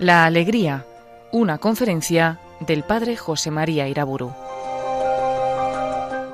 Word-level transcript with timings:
La 0.00 0.26
Alegría, 0.26 0.86
una 1.32 1.58
conferencia 1.58 2.38
del 2.60 2.84
Padre 2.84 3.16
José 3.16 3.50
María 3.50 3.88
Iraburu. 3.88 4.32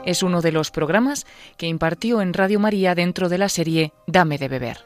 Es 0.05 0.23
uno 0.23 0.43
de 0.43 0.53
los 0.53 0.71
programas 0.71 1.25
que 1.57 1.67
impartió 1.67 2.21
en 2.21 2.35
Radio 2.35 2.61
María 2.61 2.95
dentro 2.95 3.31
de 3.31 3.39
la 3.39 3.49
serie 3.49 3.95
Dame 4.07 4.37
de 4.37 4.49
beber. 4.49 4.85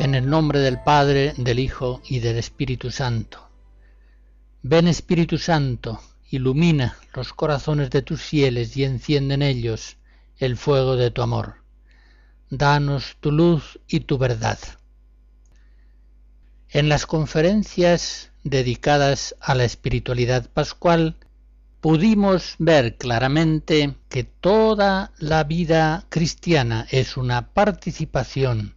En 0.00 0.16
el 0.16 0.28
nombre 0.28 0.58
del 0.58 0.80
Padre, 0.82 1.34
del 1.36 1.60
Hijo 1.60 2.02
y 2.08 2.18
del 2.18 2.38
Espíritu 2.38 2.90
Santo. 2.90 3.48
Ven 4.62 4.88
Espíritu 4.88 5.38
Santo, 5.38 6.00
ilumina 6.30 6.96
los 7.14 7.32
corazones 7.32 7.90
de 7.90 8.02
tus 8.02 8.22
fieles 8.22 8.76
y 8.76 8.82
enciende 8.82 9.34
en 9.34 9.42
ellos 9.42 9.97
el 10.38 10.56
fuego 10.56 10.96
de 10.96 11.10
tu 11.10 11.22
amor. 11.22 11.56
Danos 12.48 13.16
tu 13.20 13.32
luz 13.32 13.80
y 13.88 14.00
tu 14.00 14.18
verdad. 14.18 14.58
En 16.70 16.88
las 16.88 17.06
conferencias 17.06 18.30
dedicadas 18.44 19.34
a 19.40 19.54
la 19.54 19.64
espiritualidad 19.64 20.48
pascual, 20.50 21.16
pudimos 21.80 22.54
ver 22.58 22.96
claramente 22.96 23.96
que 24.08 24.24
toda 24.24 25.12
la 25.18 25.44
vida 25.44 26.06
cristiana 26.08 26.86
es 26.90 27.16
una 27.16 27.52
participación 27.52 28.76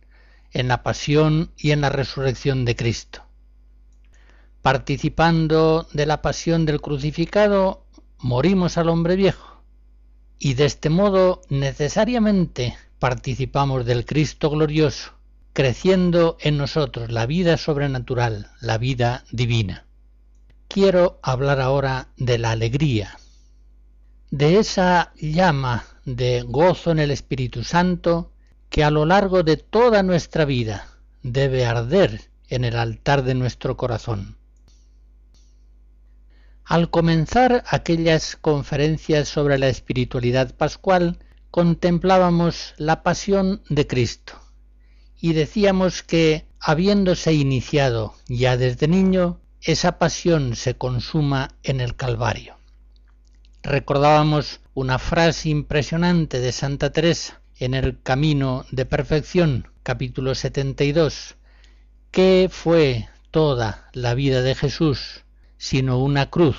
en 0.51 0.67
la 0.67 0.83
pasión 0.83 1.51
y 1.57 1.71
en 1.71 1.81
la 1.81 1.89
resurrección 1.89 2.65
de 2.65 2.75
Cristo. 2.75 3.23
Participando 4.61 5.87
de 5.93 6.05
la 6.05 6.21
pasión 6.21 6.65
del 6.65 6.81
crucificado, 6.81 7.85
morimos 8.19 8.77
al 8.77 8.89
hombre 8.89 9.15
viejo 9.15 9.50
y 10.43 10.55
de 10.55 10.65
este 10.65 10.89
modo 10.89 11.43
necesariamente 11.49 12.75
participamos 12.97 13.85
del 13.85 14.05
Cristo 14.05 14.49
glorioso, 14.49 15.13
creciendo 15.53 16.35
en 16.39 16.57
nosotros 16.57 17.11
la 17.11 17.27
vida 17.27 17.57
sobrenatural, 17.57 18.49
la 18.59 18.79
vida 18.79 19.23
divina. 19.31 19.85
Quiero 20.67 21.19
hablar 21.21 21.61
ahora 21.61 22.07
de 22.17 22.39
la 22.39 22.51
alegría, 22.51 23.19
de 24.31 24.57
esa 24.57 25.13
llama 25.15 25.85
de 26.05 26.41
gozo 26.41 26.89
en 26.89 26.97
el 26.97 27.11
Espíritu 27.11 27.63
Santo 27.63 28.31
que 28.71 28.83
a 28.83 28.89
lo 28.89 29.05
largo 29.05 29.43
de 29.43 29.57
toda 29.57 30.01
nuestra 30.01 30.45
vida 30.45 30.87
debe 31.21 31.67
arder 31.67 32.31
en 32.47 32.65
el 32.65 32.77
altar 32.77 33.23
de 33.23 33.35
nuestro 33.35 33.77
corazón. 33.77 34.37
Al 36.71 36.89
comenzar 36.89 37.65
aquellas 37.67 38.37
conferencias 38.37 39.27
sobre 39.27 39.57
la 39.57 39.67
espiritualidad 39.67 40.55
pascual, 40.55 41.19
contemplábamos 41.49 42.75
la 42.77 43.03
pasión 43.03 43.61
de 43.67 43.87
Cristo 43.87 44.39
y 45.19 45.33
decíamos 45.33 46.01
que, 46.01 46.47
habiéndose 46.61 47.33
iniciado 47.33 48.15
ya 48.29 48.55
desde 48.55 48.87
niño, 48.87 49.41
esa 49.59 49.99
pasión 49.99 50.55
se 50.55 50.75
consuma 50.75 51.49
en 51.63 51.81
el 51.81 51.97
Calvario. 51.97 52.55
Recordábamos 53.63 54.61
una 54.73 54.97
frase 54.97 55.49
impresionante 55.49 56.39
de 56.39 56.53
Santa 56.53 56.93
Teresa 56.93 57.41
en 57.57 57.73
el 57.73 58.01
Camino 58.01 58.65
de 58.71 58.85
Perfección, 58.85 59.67
capítulo 59.83 60.35
72. 60.35 61.35
¿Qué 62.11 62.47
fue 62.49 63.09
toda 63.29 63.89
la 63.91 64.13
vida 64.13 64.41
de 64.41 64.55
Jesús 64.55 65.25
sino 65.61 65.99
una 65.99 66.31
cruz, 66.31 66.57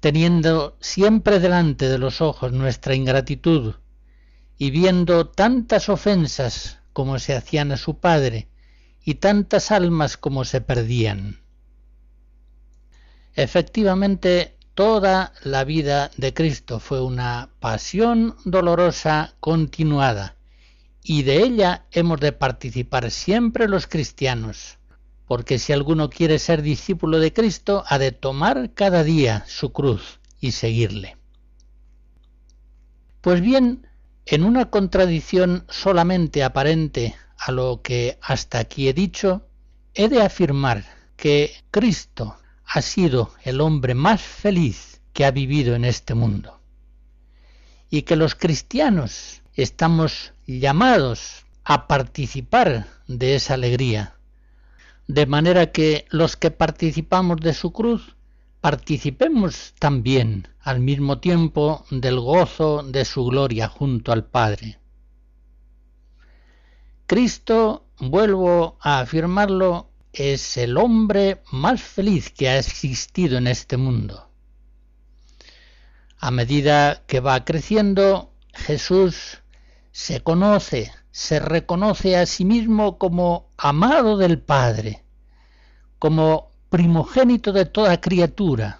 teniendo 0.00 0.78
siempre 0.80 1.40
delante 1.40 1.90
de 1.90 1.98
los 1.98 2.22
ojos 2.22 2.52
nuestra 2.52 2.94
ingratitud 2.94 3.74
y 4.56 4.70
viendo 4.70 5.28
tantas 5.28 5.90
ofensas 5.90 6.78
como 6.94 7.18
se 7.18 7.36
hacían 7.36 7.70
a 7.70 7.76
su 7.76 7.98
Padre 7.98 8.48
y 9.04 9.16
tantas 9.16 9.70
almas 9.70 10.16
como 10.16 10.46
se 10.46 10.62
perdían. 10.62 11.42
Efectivamente, 13.34 14.56
toda 14.72 15.34
la 15.44 15.64
vida 15.64 16.10
de 16.16 16.32
Cristo 16.32 16.80
fue 16.80 17.02
una 17.02 17.50
pasión 17.60 18.36
dolorosa 18.46 19.34
continuada, 19.38 20.34
y 21.02 21.24
de 21.24 21.42
ella 21.42 21.84
hemos 21.90 22.20
de 22.20 22.32
participar 22.32 23.10
siempre 23.10 23.68
los 23.68 23.86
cristianos, 23.86 24.77
porque 25.28 25.58
si 25.58 25.74
alguno 25.74 26.08
quiere 26.08 26.38
ser 26.38 26.62
discípulo 26.62 27.20
de 27.20 27.34
Cristo, 27.34 27.84
ha 27.86 27.98
de 27.98 28.12
tomar 28.12 28.72
cada 28.72 29.04
día 29.04 29.44
su 29.46 29.72
cruz 29.72 30.20
y 30.40 30.52
seguirle. 30.52 31.18
Pues 33.20 33.42
bien, 33.42 33.86
en 34.24 34.42
una 34.42 34.70
contradicción 34.70 35.66
solamente 35.68 36.42
aparente 36.42 37.14
a 37.38 37.52
lo 37.52 37.82
que 37.82 38.18
hasta 38.22 38.58
aquí 38.58 38.88
he 38.88 38.94
dicho, 38.94 39.46
he 39.92 40.08
de 40.08 40.22
afirmar 40.22 40.84
que 41.16 41.52
Cristo 41.70 42.38
ha 42.64 42.80
sido 42.80 43.34
el 43.44 43.60
hombre 43.60 43.94
más 43.94 44.22
feliz 44.22 45.02
que 45.12 45.26
ha 45.26 45.30
vivido 45.30 45.74
en 45.74 45.84
este 45.84 46.14
mundo 46.14 46.58
y 47.90 48.02
que 48.02 48.16
los 48.16 48.34
cristianos 48.34 49.42
estamos 49.54 50.32
llamados 50.46 51.44
a 51.64 51.86
participar 51.86 52.86
de 53.08 53.34
esa 53.34 53.54
alegría 53.54 54.17
de 55.08 55.24
manera 55.24 55.72
que 55.72 56.04
los 56.10 56.36
que 56.36 56.50
participamos 56.50 57.38
de 57.40 57.54
su 57.54 57.72
cruz 57.72 58.14
participemos 58.60 59.74
también 59.78 60.48
al 60.60 60.80
mismo 60.80 61.18
tiempo 61.18 61.86
del 61.90 62.20
gozo 62.20 62.82
de 62.82 63.04
su 63.06 63.24
gloria 63.24 63.68
junto 63.68 64.12
al 64.12 64.26
Padre. 64.26 64.78
Cristo, 67.06 67.86
vuelvo 67.98 68.76
a 68.82 69.00
afirmarlo, 69.00 69.90
es 70.12 70.58
el 70.58 70.76
hombre 70.76 71.42
más 71.52 71.80
feliz 71.80 72.30
que 72.30 72.50
ha 72.50 72.58
existido 72.58 73.38
en 73.38 73.46
este 73.46 73.78
mundo. 73.78 74.28
A 76.18 76.30
medida 76.30 77.02
que 77.06 77.20
va 77.20 77.46
creciendo, 77.46 78.34
Jesús 78.52 79.38
se 79.90 80.20
conoce 80.20 80.92
se 81.18 81.40
reconoce 81.40 82.16
a 82.16 82.26
sí 82.26 82.44
mismo 82.44 82.96
como 82.96 83.50
amado 83.56 84.18
del 84.18 84.40
Padre, 84.40 85.02
como 85.98 86.52
primogénito 86.70 87.52
de 87.52 87.64
toda 87.64 88.00
criatura. 88.00 88.78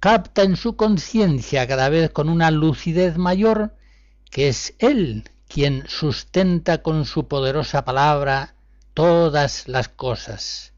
Capta 0.00 0.44
en 0.44 0.56
su 0.56 0.76
conciencia 0.76 1.66
cada 1.68 1.90
vez 1.90 2.08
con 2.08 2.30
una 2.30 2.50
lucidez 2.50 3.18
mayor 3.18 3.76
que 4.30 4.48
es 4.48 4.76
Él 4.78 5.28
quien 5.46 5.84
sustenta 5.88 6.82
con 6.82 7.04
su 7.04 7.28
poderosa 7.28 7.84
palabra 7.84 8.54
todas 8.94 9.68
las 9.68 9.90
cosas. 9.90 10.72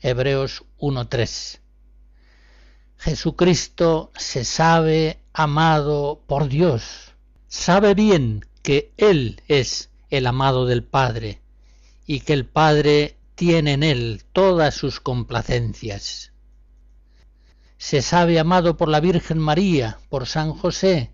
Hebreos 0.00 0.64
1.3. 0.78 1.60
Jesucristo 2.96 4.10
se 4.16 4.46
sabe 4.46 5.20
amado 5.34 6.22
por 6.26 6.48
Dios, 6.48 7.12
sabe 7.46 7.92
bien 7.92 8.42
que 8.66 8.92
Él 8.96 9.42
es 9.46 9.90
el 10.10 10.26
amado 10.26 10.66
del 10.66 10.82
Padre 10.82 11.40
y 12.04 12.18
que 12.18 12.32
el 12.32 12.46
Padre 12.46 13.16
tiene 13.36 13.74
en 13.74 13.84
Él 13.84 14.24
todas 14.32 14.74
sus 14.74 14.98
complacencias. 14.98 16.32
Se 17.78 18.02
sabe 18.02 18.40
amado 18.40 18.76
por 18.76 18.88
la 18.88 18.98
Virgen 18.98 19.38
María, 19.38 20.00
por 20.08 20.26
San 20.26 20.50
José, 20.50 21.12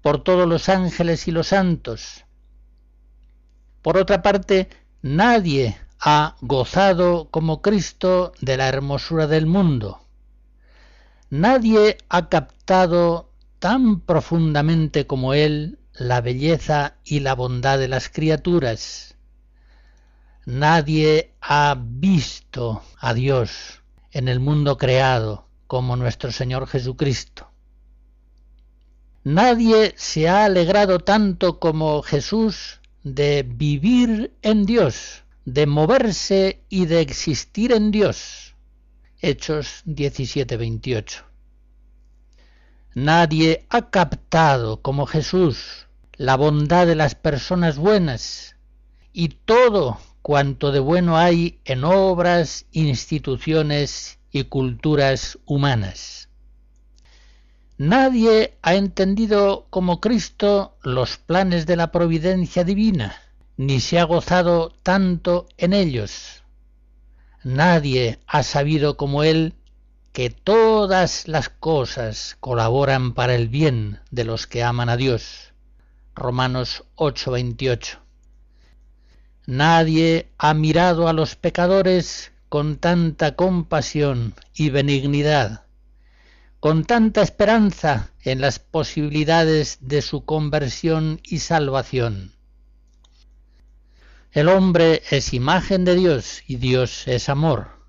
por 0.00 0.24
todos 0.24 0.48
los 0.48 0.70
ángeles 0.70 1.28
y 1.28 1.32
los 1.32 1.48
santos. 1.48 2.24
Por 3.82 3.98
otra 3.98 4.22
parte, 4.22 4.70
nadie 5.02 5.76
ha 6.00 6.36
gozado 6.40 7.28
como 7.30 7.60
Cristo 7.60 8.32
de 8.40 8.56
la 8.56 8.68
hermosura 8.68 9.26
del 9.26 9.44
mundo. 9.44 10.00
Nadie 11.28 11.98
ha 12.08 12.30
captado 12.30 13.34
tan 13.58 14.00
profundamente 14.00 15.06
como 15.06 15.34
Él 15.34 15.76
la 15.94 16.20
belleza 16.20 16.96
y 17.04 17.20
la 17.20 17.34
bondad 17.34 17.78
de 17.78 17.88
las 17.88 18.08
criaturas. 18.08 19.16
Nadie 20.46 21.34
ha 21.40 21.76
visto 21.78 22.82
a 22.98 23.14
Dios 23.14 23.82
en 24.10 24.28
el 24.28 24.40
mundo 24.40 24.76
creado 24.76 25.46
como 25.66 25.96
nuestro 25.96 26.32
Señor 26.32 26.66
Jesucristo. 26.66 27.50
Nadie 29.22 29.94
se 29.96 30.28
ha 30.28 30.46
alegrado 30.46 30.98
tanto 30.98 31.60
como 31.60 32.02
Jesús 32.02 32.80
de 33.02 33.42
vivir 33.46 34.34
en 34.42 34.64
Dios, 34.64 35.24
de 35.44 35.66
moverse 35.66 36.64
y 36.68 36.86
de 36.86 37.00
existir 37.00 37.72
en 37.72 37.90
Dios. 37.90 38.54
Hechos 39.20 39.82
17:28. 39.84 41.29
Nadie 42.94 43.66
ha 43.70 43.90
captado 43.90 44.82
como 44.82 45.06
Jesús 45.06 45.86
la 46.16 46.36
bondad 46.36 46.88
de 46.88 46.96
las 46.96 47.14
personas 47.14 47.78
buenas 47.78 48.56
y 49.12 49.28
todo 49.28 49.98
cuanto 50.22 50.72
de 50.72 50.80
bueno 50.80 51.16
hay 51.16 51.60
en 51.64 51.84
obras, 51.84 52.66
instituciones 52.72 54.18
y 54.32 54.44
culturas 54.44 55.38
humanas. 55.46 56.28
Nadie 57.78 58.58
ha 58.60 58.74
entendido 58.74 59.66
como 59.70 60.00
Cristo 60.00 60.76
los 60.82 61.16
planes 61.16 61.66
de 61.66 61.76
la 61.76 61.92
providencia 61.92 62.64
divina, 62.64 63.16
ni 63.56 63.78
se 63.78 64.00
ha 64.00 64.04
gozado 64.04 64.74
tanto 64.82 65.46
en 65.56 65.74
ellos. 65.74 66.42
Nadie 67.44 68.18
ha 68.26 68.42
sabido 68.42 68.96
como 68.96 69.22
Él 69.22 69.54
que 70.12 70.30
todas 70.30 71.28
las 71.28 71.48
cosas 71.48 72.36
colaboran 72.40 73.14
para 73.14 73.34
el 73.34 73.48
bien 73.48 74.00
de 74.10 74.24
los 74.24 74.46
que 74.46 74.62
aman 74.62 74.88
a 74.88 74.96
Dios. 74.96 75.52
Romanos 76.14 76.84
8:28. 76.96 77.98
Nadie 79.46 80.28
ha 80.38 80.54
mirado 80.54 81.08
a 81.08 81.12
los 81.12 81.36
pecadores 81.36 82.32
con 82.48 82.76
tanta 82.76 83.36
compasión 83.36 84.34
y 84.54 84.70
benignidad 84.70 85.64
con 86.60 86.84
tanta 86.84 87.22
esperanza 87.22 88.10
en 88.22 88.42
las 88.42 88.58
posibilidades 88.58 89.78
de 89.80 90.02
su 90.02 90.26
conversión 90.26 91.20
y 91.24 91.38
salvación. 91.38 92.34
El 94.30 94.48
hombre 94.50 95.02
es 95.10 95.32
imagen 95.32 95.86
de 95.86 95.96
Dios 95.96 96.42
y 96.46 96.56
Dios 96.56 97.08
es 97.08 97.30
amor. 97.30 97.79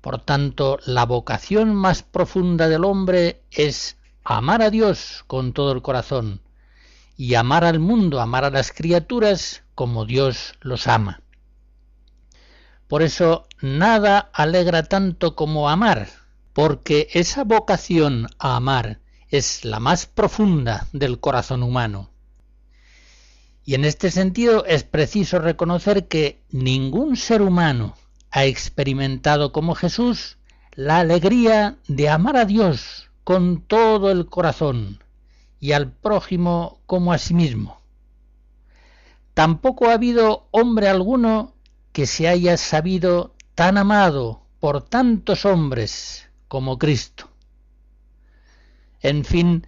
Por 0.00 0.22
tanto, 0.22 0.78
la 0.86 1.04
vocación 1.04 1.74
más 1.74 2.02
profunda 2.02 2.68
del 2.68 2.84
hombre 2.84 3.42
es 3.50 3.98
amar 4.24 4.62
a 4.62 4.70
Dios 4.70 5.24
con 5.26 5.52
todo 5.52 5.72
el 5.72 5.82
corazón 5.82 6.40
y 7.16 7.34
amar 7.34 7.64
al 7.64 7.80
mundo, 7.80 8.20
amar 8.20 8.44
a 8.44 8.50
las 8.50 8.72
criaturas 8.72 9.62
como 9.74 10.06
Dios 10.06 10.54
los 10.62 10.86
ama. 10.86 11.22
Por 12.88 13.02
eso 13.02 13.46
nada 13.60 14.30
alegra 14.32 14.84
tanto 14.84 15.36
como 15.36 15.68
amar, 15.68 16.08
porque 16.54 17.08
esa 17.12 17.44
vocación 17.44 18.26
a 18.38 18.56
amar 18.56 19.00
es 19.28 19.64
la 19.64 19.80
más 19.80 20.06
profunda 20.06 20.88
del 20.92 21.20
corazón 21.20 21.62
humano. 21.62 22.10
Y 23.64 23.74
en 23.74 23.84
este 23.84 24.10
sentido 24.10 24.64
es 24.64 24.82
preciso 24.82 25.38
reconocer 25.38 26.08
que 26.08 26.42
ningún 26.50 27.16
ser 27.16 27.42
humano 27.42 27.94
ha 28.30 28.44
experimentado 28.44 29.52
como 29.52 29.74
Jesús 29.74 30.38
la 30.72 30.98
alegría 30.98 31.76
de 31.88 32.08
amar 32.08 32.36
a 32.36 32.44
Dios 32.44 33.10
con 33.24 33.62
todo 33.62 34.10
el 34.10 34.26
corazón 34.26 35.02
y 35.58 35.72
al 35.72 35.92
prójimo 35.92 36.80
como 36.86 37.12
a 37.12 37.18
sí 37.18 37.34
mismo. 37.34 37.80
Tampoco 39.34 39.88
ha 39.88 39.94
habido 39.94 40.48
hombre 40.50 40.88
alguno 40.88 41.54
que 41.92 42.06
se 42.06 42.28
haya 42.28 42.56
sabido 42.56 43.34
tan 43.54 43.78
amado 43.78 44.42
por 44.60 44.82
tantos 44.82 45.44
hombres 45.44 46.28
como 46.48 46.78
Cristo. 46.78 47.28
En 49.00 49.24
fin, 49.24 49.66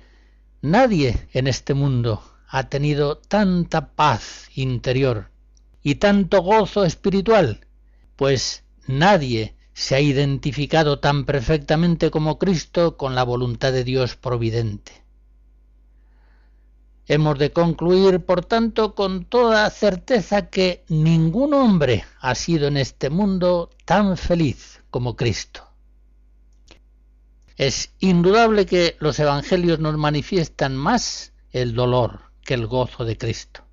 nadie 0.61 1.29
en 1.33 1.47
este 1.47 1.75
mundo 1.75 2.23
ha 2.49 2.69
tenido 2.69 3.17
tanta 3.17 3.93
paz 3.95 4.51
interior 4.55 5.31
y 5.83 5.97
tanto 5.97 6.43
gozo 6.43 6.85
espiritual, 6.85 7.67
pues 8.23 8.63
nadie 8.87 9.57
se 9.75 9.97
ha 9.97 10.01
identificado 10.01 11.01
tan 11.01 11.25
perfectamente 11.25 12.13
como 12.13 12.39
Cristo 12.39 12.97
con 12.97 13.17
la 13.17 13.25
voluntad 13.25 13.73
de 13.73 13.83
Dios 13.83 14.15
providente. 14.15 14.93
Hemos 17.09 17.37
de 17.41 17.51
concluir, 17.51 18.25
por 18.25 18.45
tanto, 18.45 18.95
con 18.95 19.25
toda 19.25 19.69
certeza 19.71 20.51
que 20.51 20.85
ningún 20.87 21.53
hombre 21.53 22.05
ha 22.21 22.37
sido 22.37 22.69
en 22.69 22.77
este 22.77 23.11
mundo 23.11 23.71
tan 23.85 24.17
feliz 24.17 24.85
como 24.89 25.17
Cristo. 25.17 25.69
Es 27.57 27.93
indudable 27.99 28.67
que 28.67 28.95
los 29.01 29.19
evangelios 29.19 29.81
nos 29.81 29.99
manifiestan 29.99 30.77
más 30.77 31.33
el 31.51 31.75
dolor 31.75 32.21
que 32.45 32.55
el 32.55 32.69
gozo 32.69 33.05
de 33.05 33.19
Cristo. 33.19 33.65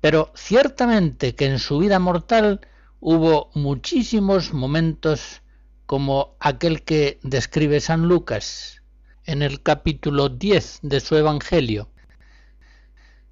Pero 0.00 0.30
ciertamente 0.36 1.34
que 1.34 1.46
en 1.46 1.58
su 1.58 1.78
vida 1.78 1.98
mortal 1.98 2.60
hubo 3.04 3.50
muchísimos 3.54 4.54
momentos 4.54 5.42
como 5.86 6.36
aquel 6.38 6.82
que 6.82 7.18
describe 7.24 7.80
San 7.80 8.06
Lucas 8.06 8.80
en 9.24 9.42
el 9.42 9.60
capítulo 9.60 10.28
10 10.28 10.78
de 10.82 11.00
su 11.00 11.16
Evangelio. 11.16 11.88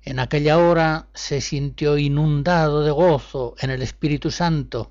En 0.03 0.19
aquella 0.19 0.59
hora 0.59 1.07
se 1.15 1.41
sintió 1.41 1.99
inundado 1.99 2.83
de 2.83 2.91
gozo 2.91 3.55
en 3.61 3.71
el 3.71 3.83
Espíritu 3.83 4.33
Santo 4.33 4.91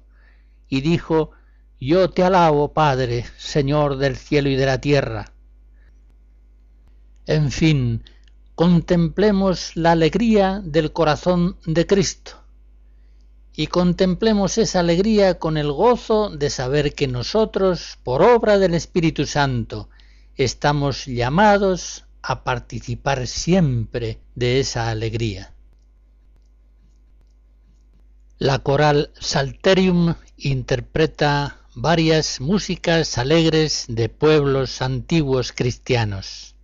y 0.69 0.79
dijo, 0.79 1.31
yo 1.77 2.09
te 2.09 2.23
alabo, 2.23 2.71
Padre, 2.71 3.25
Señor 3.37 3.97
del 3.97 4.15
cielo 4.15 4.47
y 4.47 4.55
de 4.55 4.65
la 4.65 4.79
tierra. 4.79 5.33
En 7.25 7.51
fin, 7.51 8.05
contemplemos 8.55 9.75
la 9.75 9.91
alegría 9.91 10.61
del 10.63 10.93
corazón 10.93 11.57
de 11.65 11.85
Cristo 11.85 12.38
y 13.59 13.67
contemplemos 13.67 14.57
esa 14.57 14.79
alegría 14.79 15.37
con 15.37 15.57
el 15.57 15.69
gozo 15.73 16.29
de 16.29 16.49
saber 16.49 16.93
que 16.93 17.09
nosotros, 17.09 17.99
por 18.03 18.21
obra 18.21 18.57
del 18.57 18.73
Espíritu 18.73 19.25
Santo, 19.25 19.89
estamos 20.37 21.05
llamados 21.07 22.05
a 22.21 22.45
participar 22.45 23.27
siempre 23.27 24.21
de 24.33 24.61
esa 24.61 24.89
alegría. 24.89 25.51
La 28.37 28.59
coral 28.59 29.11
Salterium 29.19 30.15
interpreta 30.37 31.57
varias 31.75 32.39
músicas 32.39 33.17
alegres 33.17 33.87
de 33.89 34.07
pueblos 34.07 34.81
antiguos 34.81 35.51
cristianos. 35.51 36.55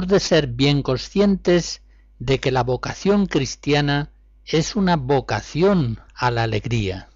De 0.00 0.20
ser 0.20 0.46
bien 0.46 0.82
conscientes 0.82 1.82
de 2.18 2.40
que 2.40 2.50
la 2.50 2.62
vocación 2.62 3.26
cristiana 3.26 4.10
es 4.46 4.74
una 4.74 4.96
vocación 4.96 6.00
a 6.14 6.30
la 6.30 6.44
alegría. 6.44 7.10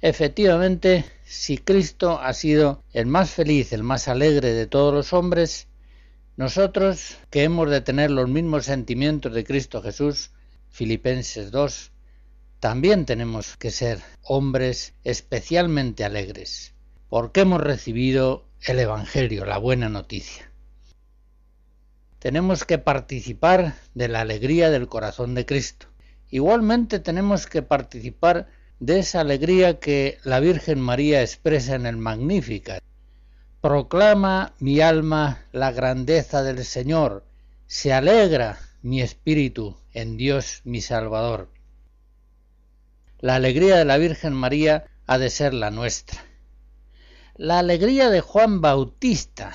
Efectivamente, 0.00 1.04
si 1.24 1.58
Cristo 1.58 2.20
ha 2.20 2.32
sido 2.32 2.84
el 2.92 3.06
más 3.06 3.30
feliz, 3.30 3.72
el 3.72 3.82
más 3.82 4.06
alegre 4.06 4.52
de 4.52 4.68
todos 4.68 4.94
los 4.94 5.12
hombres, 5.12 5.66
nosotros 6.36 7.16
que 7.30 7.42
hemos 7.42 7.70
de 7.70 7.80
tener 7.80 8.12
los 8.12 8.28
mismos 8.28 8.66
sentimientos 8.66 9.34
de 9.34 9.42
Cristo 9.42 9.82
Jesús, 9.82 10.30
Filipenses 10.70 11.50
2, 11.50 11.90
también 12.60 13.04
tenemos 13.04 13.56
que 13.56 13.72
ser 13.72 14.00
hombres 14.22 14.94
especialmente 15.02 16.04
alegres, 16.04 16.74
porque 17.08 17.40
hemos 17.40 17.60
recibido 17.60 18.46
el 18.60 18.78
Evangelio, 18.78 19.44
la 19.44 19.58
buena 19.58 19.88
noticia 19.88 20.52
tenemos 22.26 22.64
que 22.64 22.78
participar 22.78 23.76
de 23.94 24.08
la 24.08 24.22
alegría 24.22 24.68
del 24.68 24.88
corazón 24.88 25.36
de 25.36 25.46
Cristo. 25.46 25.86
Igualmente 26.28 26.98
tenemos 26.98 27.46
que 27.46 27.62
participar 27.62 28.48
de 28.80 28.98
esa 28.98 29.20
alegría 29.20 29.78
que 29.78 30.18
la 30.24 30.40
Virgen 30.40 30.80
María 30.80 31.22
expresa 31.22 31.76
en 31.76 31.86
el 31.86 31.98
Magnífica. 31.98 32.80
Proclama 33.60 34.54
mi 34.58 34.80
alma 34.80 35.44
la 35.52 35.70
grandeza 35.70 36.42
del 36.42 36.64
Señor, 36.64 37.24
se 37.68 37.92
alegra 37.92 38.58
mi 38.82 39.02
espíritu 39.02 39.76
en 39.94 40.16
Dios 40.16 40.62
mi 40.64 40.80
Salvador. 40.80 41.48
La 43.20 43.36
alegría 43.36 43.76
de 43.76 43.84
la 43.84 43.98
Virgen 43.98 44.32
María 44.32 44.86
ha 45.06 45.18
de 45.18 45.30
ser 45.30 45.54
la 45.54 45.70
nuestra. 45.70 46.24
La 47.36 47.60
alegría 47.60 48.10
de 48.10 48.20
Juan 48.20 48.60
Bautista, 48.60 49.54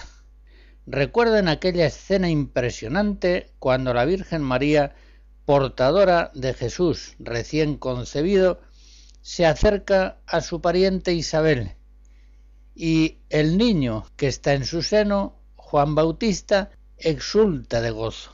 Recuerden 0.85 1.47
aquella 1.47 1.85
escena 1.85 2.29
impresionante 2.29 3.53
cuando 3.59 3.93
la 3.93 4.05
Virgen 4.05 4.41
María, 4.41 4.95
portadora 5.45 6.31
de 6.33 6.53
Jesús 6.53 7.15
recién 7.19 7.77
concebido, 7.77 8.61
se 9.21 9.45
acerca 9.45 10.19
a 10.25 10.41
su 10.41 10.61
pariente 10.61 11.13
Isabel 11.13 11.75
y 12.73 13.19
el 13.29 13.57
niño 13.57 14.05
que 14.15 14.27
está 14.27 14.53
en 14.53 14.65
su 14.65 14.81
seno, 14.81 15.39
Juan 15.55 15.93
Bautista, 15.93 16.71
exulta 16.97 17.81
de 17.81 17.91
gozo. 17.91 18.31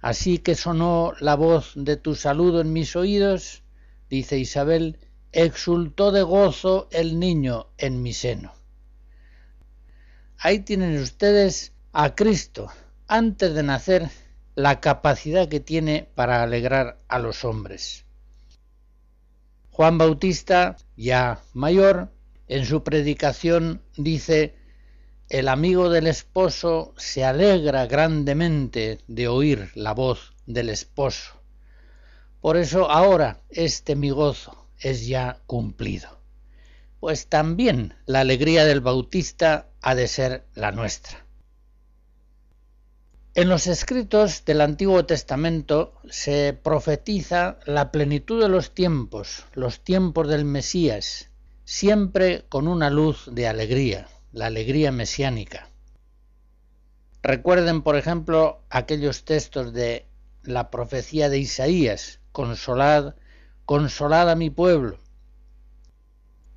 Así 0.00 0.38
que 0.38 0.54
sonó 0.54 1.14
la 1.18 1.34
voz 1.34 1.72
de 1.74 1.96
tu 1.96 2.14
saludo 2.14 2.60
en 2.60 2.72
mis 2.72 2.94
oídos, 2.94 3.62
dice 4.08 4.38
Isabel, 4.38 4.98
exultó 5.32 6.12
de 6.12 6.22
gozo 6.22 6.88
el 6.92 7.18
niño 7.18 7.68
en 7.78 8.02
mi 8.02 8.12
seno. 8.12 8.52
Ahí 10.38 10.60
tienen 10.60 10.98
ustedes 11.00 11.72
a 11.92 12.14
Cristo, 12.14 12.70
antes 13.06 13.54
de 13.54 13.62
nacer, 13.62 14.10
la 14.54 14.80
capacidad 14.80 15.48
que 15.48 15.60
tiene 15.60 16.08
para 16.14 16.42
alegrar 16.42 16.98
a 17.08 17.18
los 17.18 17.44
hombres. 17.44 18.04
Juan 19.70 19.98
Bautista, 19.98 20.76
ya 20.96 21.40
mayor, 21.52 22.12
en 22.46 22.66
su 22.66 22.84
predicación 22.84 23.82
dice, 23.96 24.54
el 25.28 25.48
amigo 25.48 25.88
del 25.88 26.06
esposo 26.06 26.94
se 26.96 27.24
alegra 27.24 27.86
grandemente 27.86 29.00
de 29.08 29.28
oír 29.28 29.70
la 29.74 29.92
voz 29.92 30.34
del 30.46 30.68
esposo. 30.68 31.32
Por 32.40 32.56
eso 32.56 32.90
ahora 32.90 33.40
este 33.48 33.96
mi 33.96 34.10
gozo 34.10 34.68
es 34.78 35.06
ya 35.06 35.40
cumplido. 35.46 36.23
Pues 37.04 37.26
también 37.26 37.92
la 38.06 38.20
alegría 38.20 38.64
del 38.64 38.80
Bautista 38.80 39.68
ha 39.82 39.94
de 39.94 40.08
ser 40.08 40.46
la 40.54 40.72
nuestra. 40.72 41.26
En 43.34 43.50
los 43.50 43.66
escritos 43.66 44.46
del 44.46 44.62
Antiguo 44.62 45.04
Testamento 45.04 46.00
se 46.08 46.54
profetiza 46.54 47.58
la 47.66 47.92
plenitud 47.92 48.40
de 48.40 48.48
los 48.48 48.72
tiempos, 48.74 49.44
los 49.52 49.84
tiempos 49.84 50.28
del 50.28 50.46
Mesías, 50.46 51.28
siempre 51.66 52.46
con 52.48 52.68
una 52.68 52.88
luz 52.88 53.28
de 53.30 53.48
alegría, 53.48 54.08
la 54.32 54.46
alegría 54.46 54.90
mesiánica. 54.90 55.68
Recuerden, 57.22 57.82
por 57.82 57.96
ejemplo, 57.96 58.62
aquellos 58.70 59.26
textos 59.26 59.74
de 59.74 60.06
la 60.42 60.70
profecía 60.70 61.28
de 61.28 61.36
Isaías, 61.36 62.20
consolad, 62.32 63.14
consolad 63.66 64.30
a 64.30 64.36
mi 64.36 64.48
pueblo. 64.48 65.03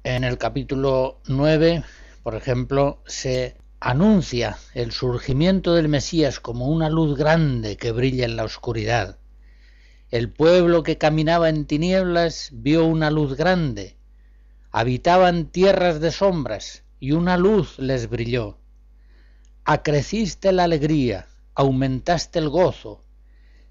En 0.09 0.23
el 0.23 0.37
capítulo 0.37 1.19
9, 1.27 1.83
por 2.23 2.35
ejemplo, 2.35 3.03
se 3.07 3.57
anuncia 3.81 4.57
el 4.73 4.93
surgimiento 4.93 5.75
del 5.75 5.89
Mesías 5.89 6.39
como 6.39 6.67
una 6.67 6.89
luz 6.89 7.17
grande 7.17 7.75
que 7.75 7.91
brilla 7.91 8.23
en 8.23 8.37
la 8.37 8.45
oscuridad. 8.45 9.17
El 10.09 10.31
pueblo 10.31 10.83
que 10.83 10.97
caminaba 10.97 11.49
en 11.49 11.65
tinieblas 11.65 12.51
vio 12.53 12.85
una 12.85 13.11
luz 13.11 13.35
grande. 13.35 13.97
Habitaban 14.71 15.47
tierras 15.47 15.99
de 15.99 16.13
sombras 16.13 16.85
y 17.01 17.11
una 17.11 17.35
luz 17.35 17.77
les 17.77 18.09
brilló. 18.09 18.59
Acreciste 19.65 20.53
la 20.53 20.63
alegría, 20.63 21.27
aumentaste 21.53 22.39
el 22.39 22.47
gozo. 22.47 23.03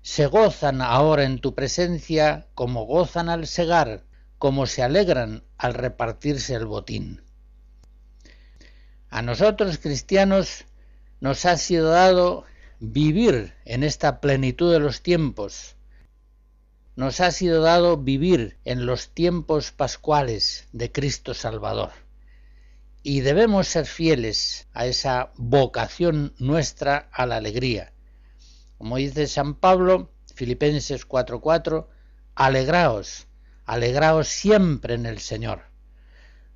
Se 0.03 0.27
gozan 0.27 0.83
ahora 0.83 1.25
en 1.25 1.39
tu 1.39 1.55
presencia 1.55 2.47
como 2.55 2.85
gozan 2.85 3.31
al 3.31 3.47
segar, 3.47 4.05
como 4.39 4.67
se 4.67 4.83
alegran 4.83 5.45
al 5.57 5.75
repartirse 5.75 6.55
el 6.55 6.67
botín. 6.67 7.23
A 9.09 9.23
nosotros 9.23 9.79
cristianos 9.79 10.65
nos 11.21 11.47
ha 11.47 11.57
sido 11.57 11.91
dado 11.91 12.45
vivir 12.81 13.55
en 13.65 13.83
esta 13.83 14.21
plenitud 14.21 14.73
de 14.73 14.81
los 14.81 15.03
tiempos. 15.03 15.77
Nos 16.97 17.21
ha 17.21 17.31
sido 17.31 17.63
dado 17.63 17.97
vivir 17.97 18.59
en 18.65 18.87
los 18.87 19.11
tiempos 19.11 19.71
pascuales 19.71 20.69
de 20.73 20.93
Cristo 20.93 21.35
Salvador. 21.35 21.93
Y 23.03 23.21
debemos 23.21 23.69
ser 23.69 23.87
fieles 23.87 24.67
a 24.73 24.87
esa 24.87 25.33
vocación 25.37 26.35
nuestra 26.39 27.09
a 27.13 27.27
la 27.27 27.37
alegría. 27.37 27.93
Como 28.79 28.97
dice 28.97 29.27
San 29.27 29.55
Pablo, 29.55 30.11
Filipenses 30.35 31.07
4:4, 31.07 31.87
alegraos, 32.35 33.27
alegraos 33.67 34.29
siempre 34.29 34.95
en 34.95 35.07
el 35.07 35.19
Señor. 35.19 35.63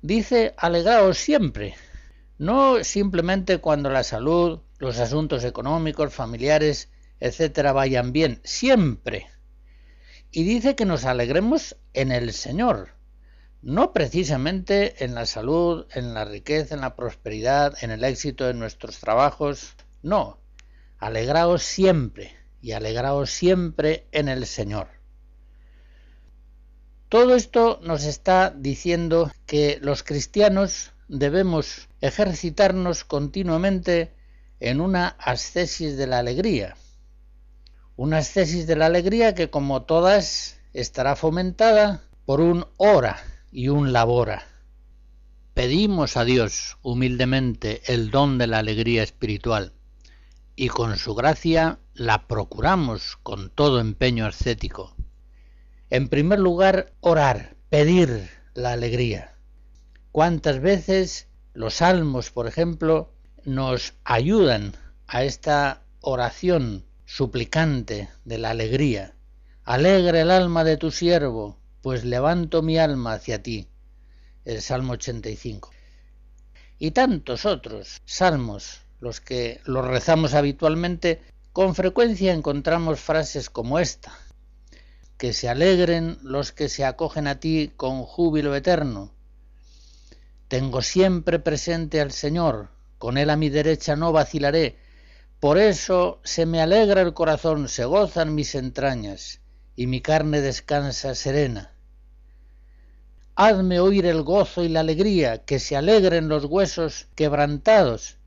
Dice 0.01 0.55
alegraos 0.57 1.17
siempre, 1.17 1.75
no 2.37 2.83
simplemente 2.83 3.59
cuando 3.59 3.89
la 3.89 4.03
salud, 4.03 4.61
los 4.79 4.97
asuntos 4.97 5.43
económicos, 5.43 6.13
familiares, 6.13 6.89
etcétera, 7.19 7.73
vayan 7.73 8.13
bien, 8.13 8.39
siempre. 8.43 9.27
Y 10.31 10.43
dice 10.43 10.75
que 10.75 10.85
nos 10.85 11.05
alegremos 11.05 11.75
en 11.93 12.11
el 12.11 12.33
Señor, 12.33 12.95
no 13.61 13.93
precisamente 13.93 15.03
en 15.03 15.13
la 15.13 15.25
salud, 15.25 15.85
en 15.93 16.13
la 16.13 16.25
riqueza, 16.25 16.73
en 16.73 16.81
la 16.81 16.95
prosperidad, 16.95 17.75
en 17.81 17.91
el 17.91 18.03
éxito 18.05 18.47
de 18.47 18.53
nuestros 18.53 18.99
trabajos, 18.99 19.75
no, 20.01 20.39
alegraos 20.97 21.61
siempre 21.61 22.35
y 22.61 22.71
alegraos 22.71 23.29
siempre 23.29 24.07
en 24.11 24.29
el 24.29 24.47
Señor. 24.47 25.00
Todo 27.11 27.35
esto 27.35 27.81
nos 27.83 28.05
está 28.05 28.51
diciendo 28.51 29.33
que 29.45 29.79
los 29.81 30.01
cristianos 30.01 30.93
debemos 31.09 31.89
ejercitarnos 31.99 33.03
continuamente 33.03 34.13
en 34.61 34.79
una 34.79 35.09
ascesis 35.19 35.97
de 35.97 36.07
la 36.07 36.19
alegría. 36.19 36.77
Una 37.97 38.19
ascesis 38.19 38.65
de 38.65 38.77
la 38.77 38.85
alegría 38.85 39.35
que 39.35 39.49
como 39.49 39.81
todas 39.81 40.61
estará 40.71 41.17
fomentada 41.17 42.01
por 42.23 42.39
un 42.39 42.65
ora 42.77 43.21
y 43.51 43.67
un 43.67 43.91
labora. 43.91 44.47
Pedimos 45.53 46.15
a 46.15 46.23
Dios 46.23 46.77
humildemente 46.81 47.81
el 47.93 48.09
don 48.09 48.37
de 48.37 48.47
la 48.47 48.59
alegría 48.59 49.03
espiritual 49.03 49.73
y 50.55 50.69
con 50.69 50.95
su 50.95 51.13
gracia 51.13 51.77
la 51.93 52.25
procuramos 52.27 53.17
con 53.21 53.49
todo 53.49 53.81
empeño 53.81 54.25
ascético. 54.25 54.95
En 55.91 56.07
primer 56.07 56.39
lugar, 56.39 56.93
orar, 57.01 57.57
pedir 57.67 58.29
la 58.53 58.71
alegría. 58.71 59.35
¿Cuántas 60.13 60.61
veces 60.61 61.27
los 61.53 61.73
salmos, 61.73 62.31
por 62.31 62.47
ejemplo, 62.47 63.11
nos 63.43 63.95
ayudan 64.05 64.73
a 65.07 65.25
esta 65.25 65.83
oración 65.99 66.85
suplicante 67.03 68.07
de 68.23 68.37
la 68.37 68.51
alegría? 68.51 69.15
Alegre 69.65 70.21
el 70.21 70.31
alma 70.31 70.63
de 70.63 70.77
tu 70.77 70.91
siervo, 70.91 71.59
pues 71.81 72.05
levanto 72.05 72.61
mi 72.61 72.77
alma 72.77 73.11
hacia 73.11 73.43
ti. 73.43 73.67
El 74.45 74.61
Salmo 74.61 74.93
85. 74.93 75.71
Y 76.79 76.91
tantos 76.91 77.45
otros 77.45 78.01
salmos, 78.05 78.79
los 79.01 79.19
que 79.19 79.59
los 79.65 79.85
rezamos 79.85 80.35
habitualmente, 80.35 81.21
con 81.51 81.75
frecuencia 81.75 82.31
encontramos 82.31 83.01
frases 83.01 83.49
como 83.49 83.77
esta. 83.77 84.13
Que 85.21 85.33
se 85.33 85.49
alegren 85.49 86.17
los 86.23 86.51
que 86.51 86.67
se 86.67 86.83
acogen 86.83 87.27
a 87.27 87.39
ti 87.39 87.71
con 87.77 88.01
júbilo 88.01 88.55
eterno, 88.55 89.11
tengo 90.47 90.81
siempre 90.81 91.37
presente 91.37 92.01
al 92.01 92.11
Señor, 92.11 92.69
con 92.97 93.19
Él 93.19 93.29
a 93.29 93.37
mi 93.37 93.49
derecha 93.49 93.95
no 93.95 94.11
vacilaré. 94.11 94.79
Por 95.39 95.59
eso 95.59 96.21
se 96.23 96.47
me 96.47 96.59
alegra 96.59 97.01
el 97.01 97.13
corazón, 97.13 97.69
se 97.69 97.85
gozan 97.85 98.33
mis 98.33 98.55
entrañas, 98.55 99.41
y 99.75 99.85
mi 99.85 100.01
carne 100.01 100.41
descansa 100.41 101.13
serena. 101.13 101.71
Hazme 103.35 103.79
oír 103.79 104.07
el 104.07 104.23
gozo 104.23 104.63
y 104.63 104.69
la 104.69 104.79
alegría, 104.79 105.45
que 105.45 105.59
se 105.59 105.75
alegren 105.75 106.29
los 106.29 106.45
huesos 106.45 107.09
quebrantados. 107.13 108.17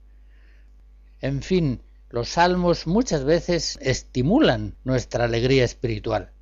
En 1.20 1.42
fin, 1.42 1.82
los 2.08 2.28
salmos 2.28 2.86
muchas 2.86 3.24
veces 3.24 3.80
estimulan 3.82 4.76
nuestra 4.84 5.24
alegría 5.24 5.64
espiritual. 5.64 6.33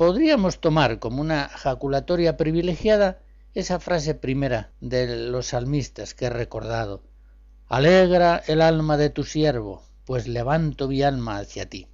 Podríamos 0.00 0.62
tomar 0.62 0.98
como 0.98 1.20
una 1.20 1.50
jaculatoria 1.50 2.38
privilegiada 2.38 3.20
esa 3.52 3.78
frase 3.78 4.14
primera 4.14 4.72
de 4.80 5.28
los 5.28 5.48
salmistas 5.48 6.14
que 6.14 6.24
he 6.24 6.30
recordado. 6.30 7.02
Alegra 7.68 8.42
el 8.46 8.62
alma 8.62 8.96
de 8.96 9.10
tu 9.10 9.24
siervo, 9.24 9.82
pues 10.06 10.26
levanto 10.26 10.88
mi 10.88 11.02
alma 11.02 11.36
hacia 11.36 11.68
ti. 11.68 11.86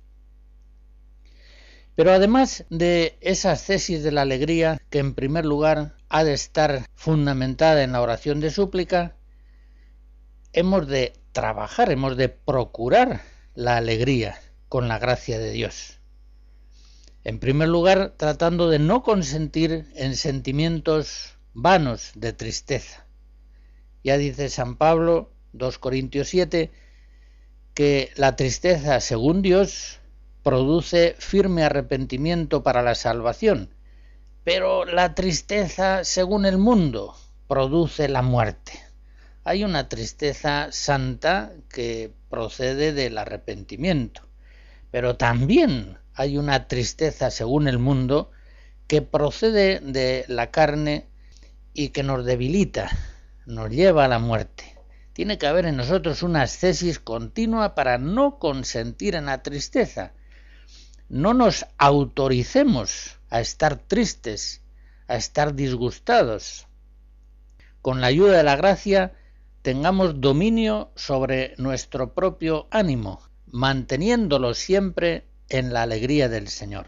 Pero 1.96 2.12
además 2.12 2.64
de 2.70 3.18
esas 3.20 3.66
tesis 3.66 4.04
de 4.04 4.12
la 4.12 4.22
alegría, 4.22 4.80
que 4.88 5.00
en 5.00 5.16
primer 5.16 5.44
lugar 5.44 5.96
ha 6.08 6.22
de 6.22 6.34
estar 6.34 6.86
fundamentada 6.94 7.82
en 7.82 7.90
la 7.90 8.02
oración 8.02 8.38
de 8.38 8.52
súplica, 8.52 9.16
hemos 10.52 10.86
de 10.86 11.12
trabajar, 11.32 11.90
hemos 11.90 12.16
de 12.16 12.28
procurar 12.28 13.22
la 13.56 13.78
alegría 13.78 14.38
con 14.68 14.86
la 14.86 15.00
gracia 15.00 15.40
de 15.40 15.50
Dios. 15.50 15.98
En 17.26 17.40
primer 17.40 17.68
lugar, 17.68 18.14
tratando 18.16 18.70
de 18.70 18.78
no 18.78 19.02
consentir 19.02 19.90
en 19.96 20.14
sentimientos 20.14 21.36
vanos 21.54 22.12
de 22.14 22.32
tristeza. 22.32 23.04
Ya 24.04 24.16
dice 24.16 24.48
San 24.48 24.76
Pablo, 24.76 25.32
2 25.52 25.78
Corintios 25.80 26.28
7, 26.28 26.70
que 27.74 28.12
la 28.14 28.36
tristeza, 28.36 29.00
según 29.00 29.42
Dios, 29.42 29.98
produce 30.44 31.16
firme 31.18 31.64
arrepentimiento 31.64 32.62
para 32.62 32.82
la 32.82 32.94
salvación, 32.94 33.74
Pero 34.44 34.84
la 34.84 35.16
tristeza, 35.16 36.04
según 36.04 36.46
el 36.46 36.58
mundo, 36.58 37.16
produce 37.48 38.08
la 38.08 38.22
muerte. 38.22 38.74
Hay 39.42 39.64
una 39.64 39.88
tristeza 39.88 40.68
santa 40.70 41.50
que 41.68 42.12
procede 42.30 42.92
del 42.92 43.18
arrepentimiento, 43.18 44.22
pero 44.92 45.16
también 45.16 45.98
hay 46.16 46.38
una 46.38 46.66
tristeza, 46.66 47.30
según 47.30 47.68
el 47.68 47.78
mundo, 47.78 48.30
que 48.88 49.02
procede 49.02 49.80
de 49.80 50.24
la 50.28 50.50
carne 50.50 51.06
y 51.74 51.90
que 51.90 52.02
nos 52.02 52.24
debilita, 52.24 52.90
nos 53.44 53.70
lleva 53.70 54.06
a 54.06 54.08
la 54.08 54.18
muerte. 54.18 54.76
Tiene 55.12 55.36
que 55.36 55.46
haber 55.46 55.66
en 55.66 55.76
nosotros 55.76 56.22
una 56.22 56.42
ascesis 56.42 56.98
continua 56.98 57.74
para 57.74 57.98
no 57.98 58.38
consentir 58.38 59.14
en 59.14 59.26
la 59.26 59.42
tristeza. 59.42 60.12
No 61.08 61.34
nos 61.34 61.66
autoricemos 61.76 63.18
a 63.28 63.40
estar 63.40 63.76
tristes, 63.76 64.62
a 65.08 65.16
estar 65.16 65.54
disgustados. 65.54 66.66
Con 67.82 68.00
la 68.00 68.06
ayuda 68.06 68.38
de 68.38 68.42
la 68.42 68.56
gracia 68.56 69.12
tengamos 69.60 70.20
dominio 70.20 70.92
sobre 70.96 71.54
nuestro 71.58 72.14
propio 72.14 72.68
ánimo, 72.70 73.20
manteniéndolo 73.46 74.54
siempre 74.54 75.25
en 75.48 75.72
la 75.72 75.82
alegría 75.82 76.28
del 76.28 76.48
Señor. 76.48 76.86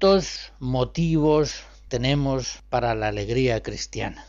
¿Cuántos 0.00 0.54
motivos 0.60 1.64
tenemos 1.88 2.62
para 2.70 2.94
la 2.94 3.08
alegría 3.08 3.62
cristiana? 3.62 4.26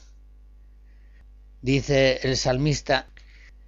Dice 1.62 2.20
el 2.24 2.36
salmista, 2.36 3.08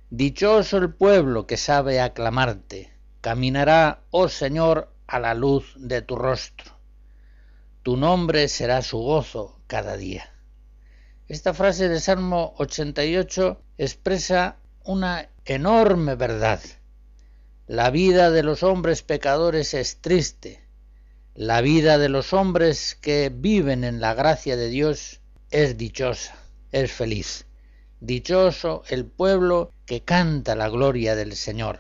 Dichoso 0.10 0.80
el 0.80 0.94
pueblo 0.94 1.48
que 1.48 1.56
sabe 1.56 2.02
aclamarte, 2.02 2.92
caminará, 3.22 4.02
oh 4.12 4.28
Señor, 4.28 4.92
a 5.08 5.18
la 5.18 5.34
luz 5.34 5.76
de 5.78 6.02
tu 6.02 6.18
rostro. 6.18 6.74
Tu 7.84 7.96
nombre 7.96 8.50
será 8.50 8.82
su 8.82 8.98
gozo 8.98 9.62
cada 9.68 9.96
día. 9.96 10.30
Esta 11.30 11.54
frase 11.54 11.88
del 11.88 12.02
Salmo 12.02 12.54
88 12.58 13.62
expresa 13.78 14.58
una 14.84 15.30
enorme 15.46 16.16
verdad. 16.16 16.60
La 17.66 17.92
vida 17.92 18.30
de 18.30 18.44
los 18.44 18.62
hombres 18.62 19.04
pecadores 19.04 19.74
es 19.74 20.02
triste, 20.02 20.63
la 21.36 21.62
vida 21.62 21.98
de 21.98 22.10
los 22.10 22.32
hombres 22.32 22.96
que 23.02 23.32
viven 23.34 23.84
en 23.84 24.00
la 24.00 24.14
gracia 24.14 24.56
de 24.56 24.70
Dios 24.70 25.20
es 25.50 25.78
dichosa, 25.78 26.36
es 26.72 26.92
feliz. 26.92 27.48
Dichoso 28.00 28.84
el 28.88 29.06
pueblo 29.06 29.72
que 29.88 30.02
canta 30.02 30.56
la 30.56 30.70
gloria 30.70 31.16
del 31.16 31.36
Señor. 31.36 31.80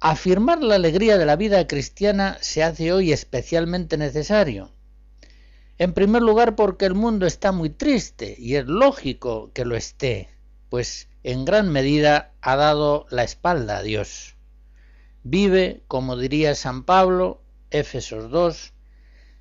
Afirmar 0.00 0.64
la 0.64 0.74
alegría 0.74 1.16
de 1.16 1.26
la 1.26 1.36
vida 1.36 1.64
cristiana 1.68 2.38
se 2.40 2.64
hace 2.64 2.92
hoy 2.92 3.12
especialmente 3.12 3.96
necesario. 3.96 4.72
En 5.78 5.92
primer 5.92 6.22
lugar 6.22 6.56
porque 6.56 6.86
el 6.86 6.94
mundo 6.94 7.24
está 7.24 7.52
muy 7.52 7.70
triste 7.70 8.34
y 8.36 8.56
es 8.56 8.66
lógico 8.66 9.52
que 9.52 9.64
lo 9.64 9.76
esté, 9.76 10.28
pues 10.70 11.08
en 11.22 11.44
gran 11.44 11.70
medida 11.70 12.32
ha 12.40 12.56
dado 12.56 13.06
la 13.10 13.22
espalda 13.22 13.76
a 13.76 13.82
Dios. 13.82 14.34
Vive, 15.22 15.82
como 15.86 16.16
diría 16.16 16.54
San 16.54 16.84
Pablo, 16.84 17.42
Éfesos 17.70 18.30
2, 18.30 18.72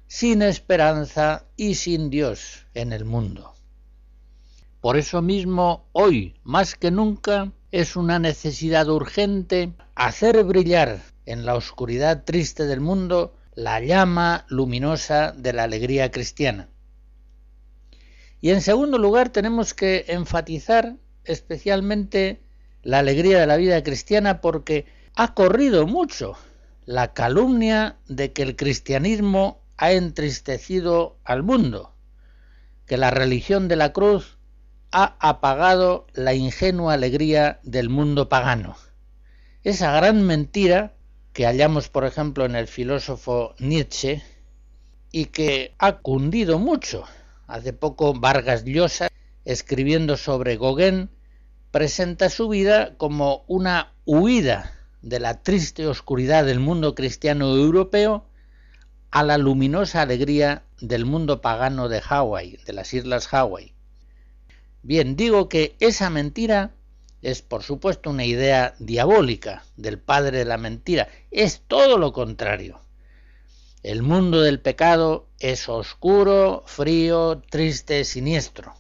sin 0.08 0.42
esperanza 0.44 1.46
y 1.58 1.76
sin 1.76 2.10
Dios 2.10 2.68
en 2.76 2.94
el 2.94 3.06
mundo. 3.06 3.54
Por 4.82 4.98
eso 4.98 5.22
mismo, 5.22 5.88
hoy, 5.94 6.36
más 6.44 6.76
que 6.76 6.92
nunca, 6.92 7.52
es 7.72 7.96
una 7.96 8.20
necesidad 8.20 8.88
urgente 8.88 9.74
hacer 9.96 10.44
brillar 10.44 11.02
en 11.26 11.46
la 11.46 11.56
oscuridad 11.56 12.24
triste 12.24 12.66
del 12.66 12.82
mundo 12.82 13.36
la 13.56 13.82
llama 13.82 14.46
luminosa 14.48 15.32
de 15.32 15.54
la 15.54 15.64
alegría 15.64 16.12
cristiana. 16.12 16.70
Y 18.42 18.52
en 18.52 18.62
segundo 18.62 18.98
lugar 18.98 19.30
tenemos 19.30 19.74
que 19.74 20.06
enfatizar 20.08 20.96
especialmente 21.24 22.42
la 22.84 23.00
alegría 23.00 23.40
de 23.40 23.48
la 23.48 23.58
vida 23.58 23.84
cristiana 23.84 24.40
porque 24.40 24.86
ha 25.16 25.34
corrido 25.34 25.86
mucho 25.86 26.38
la 26.90 27.14
calumnia 27.14 27.98
de 28.08 28.34
que 28.34 28.42
el 28.42 28.56
cristianismo 28.56 29.62
ha 29.78 29.92
entristecido 29.92 31.20
al 31.24 31.44
mundo, 31.44 31.94
que 32.88 32.98
la 32.98 33.12
religión 33.12 33.68
de 33.68 33.76
la 33.76 33.94
cruz 33.94 34.40
ha 34.92 35.16
apagado 35.20 36.08
la 36.16 36.34
ingenua 36.34 36.96
alegría 36.96 37.60
del 37.62 37.90
mundo 37.90 38.28
pagano. 38.28 38.76
Esa 39.64 39.92
gran 39.92 40.24
mentira 40.24 40.96
que 41.32 41.46
hallamos, 41.46 41.90
por 41.90 42.06
ejemplo, 42.06 42.44
en 42.46 42.56
el 42.56 42.66
filósofo 42.66 43.54
Nietzsche 43.60 44.24
y 45.12 45.26
que 45.26 45.76
ha 45.78 46.00
cundido 46.00 46.58
mucho. 46.58 47.04
Hace 47.46 47.72
poco 47.72 48.16
Vargas 48.16 48.66
Llosa, 48.66 49.10
escribiendo 49.46 50.18
sobre 50.18 50.58
Gauguin, 50.58 51.12
presenta 51.70 52.32
su 52.32 52.50
vida 52.50 52.98
como 52.98 53.44
una 53.48 53.94
huida 54.06 54.74
de 55.02 55.20
la 55.20 55.42
triste 55.42 55.88
oscuridad 55.88 56.46
del 56.46 56.60
mundo 56.60 56.96
cristiano 56.96 57.56
europeo 57.56 58.26
a 59.12 59.24
la 59.24 59.38
luminosa 59.38 60.02
alegría 60.02 60.64
del 60.82 61.06
mundo 61.06 61.42
pagano 61.42 61.90
de 61.90 62.02
Hawái, 62.02 62.58
de 62.66 62.74
las 62.74 62.94
islas 62.94 63.28
Hawái. 63.28 63.74
Bien, 64.84 65.16
digo 65.16 65.50
que 65.50 65.76
esa 65.80 66.10
mentira 66.10 66.72
es 67.22 67.42
por 67.42 67.64
supuesto 67.64 68.10
una 68.10 68.26
idea 68.26 68.76
diabólica 68.80 69.64
del 69.76 70.00
padre 70.00 70.40
de 70.40 70.46
la 70.46 70.58
mentira, 70.58 71.10
es 71.32 71.62
todo 71.68 71.98
lo 71.98 72.14
contrario. 72.14 72.80
El 73.84 74.04
mundo 74.04 74.42
del 74.42 74.60
pecado 74.60 75.28
es 75.40 75.70
oscuro, 75.70 76.64
frío, 76.66 77.42
triste, 77.50 78.04
siniestro. 78.04 78.74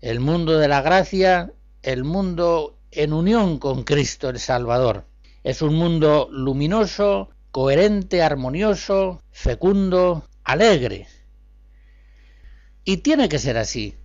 El 0.00 0.20
mundo 0.20 0.58
de 0.58 0.68
la 0.68 0.80
gracia, 0.80 1.52
el 1.82 2.04
mundo 2.04 2.79
en 2.92 3.12
unión 3.12 3.58
con 3.58 3.84
Cristo 3.84 4.28
el 4.28 4.38
Salvador. 4.38 5.06
Es 5.42 5.62
un 5.62 5.74
mundo 5.74 6.28
luminoso, 6.30 7.30
coherente, 7.50 8.22
armonioso, 8.22 9.22
fecundo, 9.30 10.28
alegre. 10.44 11.06
Y 12.84 12.98
tiene 12.98 13.28
que 13.28 13.38
ser 13.38 13.56
así, 13.56 13.96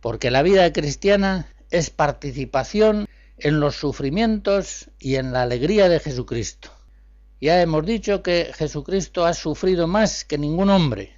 porque 0.00 0.30
la 0.30 0.42
vida 0.42 0.72
cristiana 0.72 1.46
es 1.70 1.90
participación 1.90 3.06
en 3.38 3.60
los 3.60 3.76
sufrimientos 3.76 4.90
y 4.98 5.16
en 5.16 5.32
la 5.32 5.42
alegría 5.42 5.88
de 5.88 6.00
Jesucristo. 6.00 6.70
Ya 7.40 7.60
hemos 7.60 7.84
dicho 7.84 8.22
que 8.22 8.52
Jesucristo 8.54 9.24
ha 9.24 9.34
sufrido 9.34 9.88
más 9.88 10.24
que 10.24 10.38
ningún 10.38 10.70
hombre, 10.70 11.16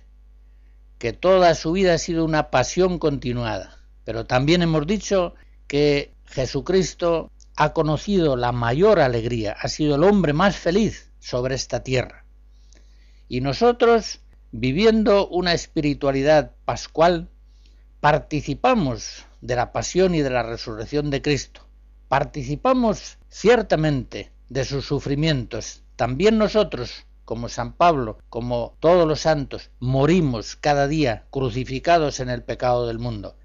que 0.99 1.13
toda 1.13 1.55
su 1.55 1.73
vida 1.73 1.95
ha 1.95 1.99
sido 1.99 2.25
una 2.25 2.51
pasión 2.51 2.99
continuada, 2.99 3.79
pero 4.05 4.25
también 4.25 4.63
hemos 4.63 4.87
dicho 4.87 5.35
que 5.67 6.14
Jesucristo 6.35 7.31
ha 7.55 7.73
conocido 7.73 8.37
la 8.37 8.51
mayor 8.51 8.99
alegría, 8.99 9.57
ha 9.57 9.69
sido 9.69 9.95
el 9.95 10.03
hombre 10.03 10.33
más 10.33 10.57
feliz 10.57 11.13
sobre 11.21 11.55
esta 11.55 11.85
tierra. 11.85 12.25
Y 13.29 13.41
nosotros, 13.41 14.21
viviendo 14.51 15.29
una 15.29 15.53
espiritualidad 15.53 16.51
pascual, 16.65 17.31
participamos 18.01 19.25
de 19.43 19.55
la 19.55 19.71
pasión 19.71 20.17
y 20.17 20.23
de 20.23 20.31
la 20.31 20.43
resurrección 20.43 21.09
de 21.09 21.23
Cristo. 21.23 21.61
Participamos 22.09 23.19
ciertamente 23.29 24.33
de 24.49 24.65
sus 24.65 24.85
sufrimientos. 24.87 25.85
También 25.95 26.37
nosotros, 26.37 27.07
como 27.25 27.49
San 27.49 27.75
Pablo, 27.75 28.19
como 28.29 28.77
todos 28.81 29.07
los 29.07 29.21
santos, 29.21 29.71
morimos 29.79 30.57
cada 30.57 30.89
día 30.89 31.27
crucificados 31.31 32.19
en 32.19 32.29
el 32.29 32.43
pecado 32.43 32.89
del 32.89 32.99
mundo. 32.99 33.37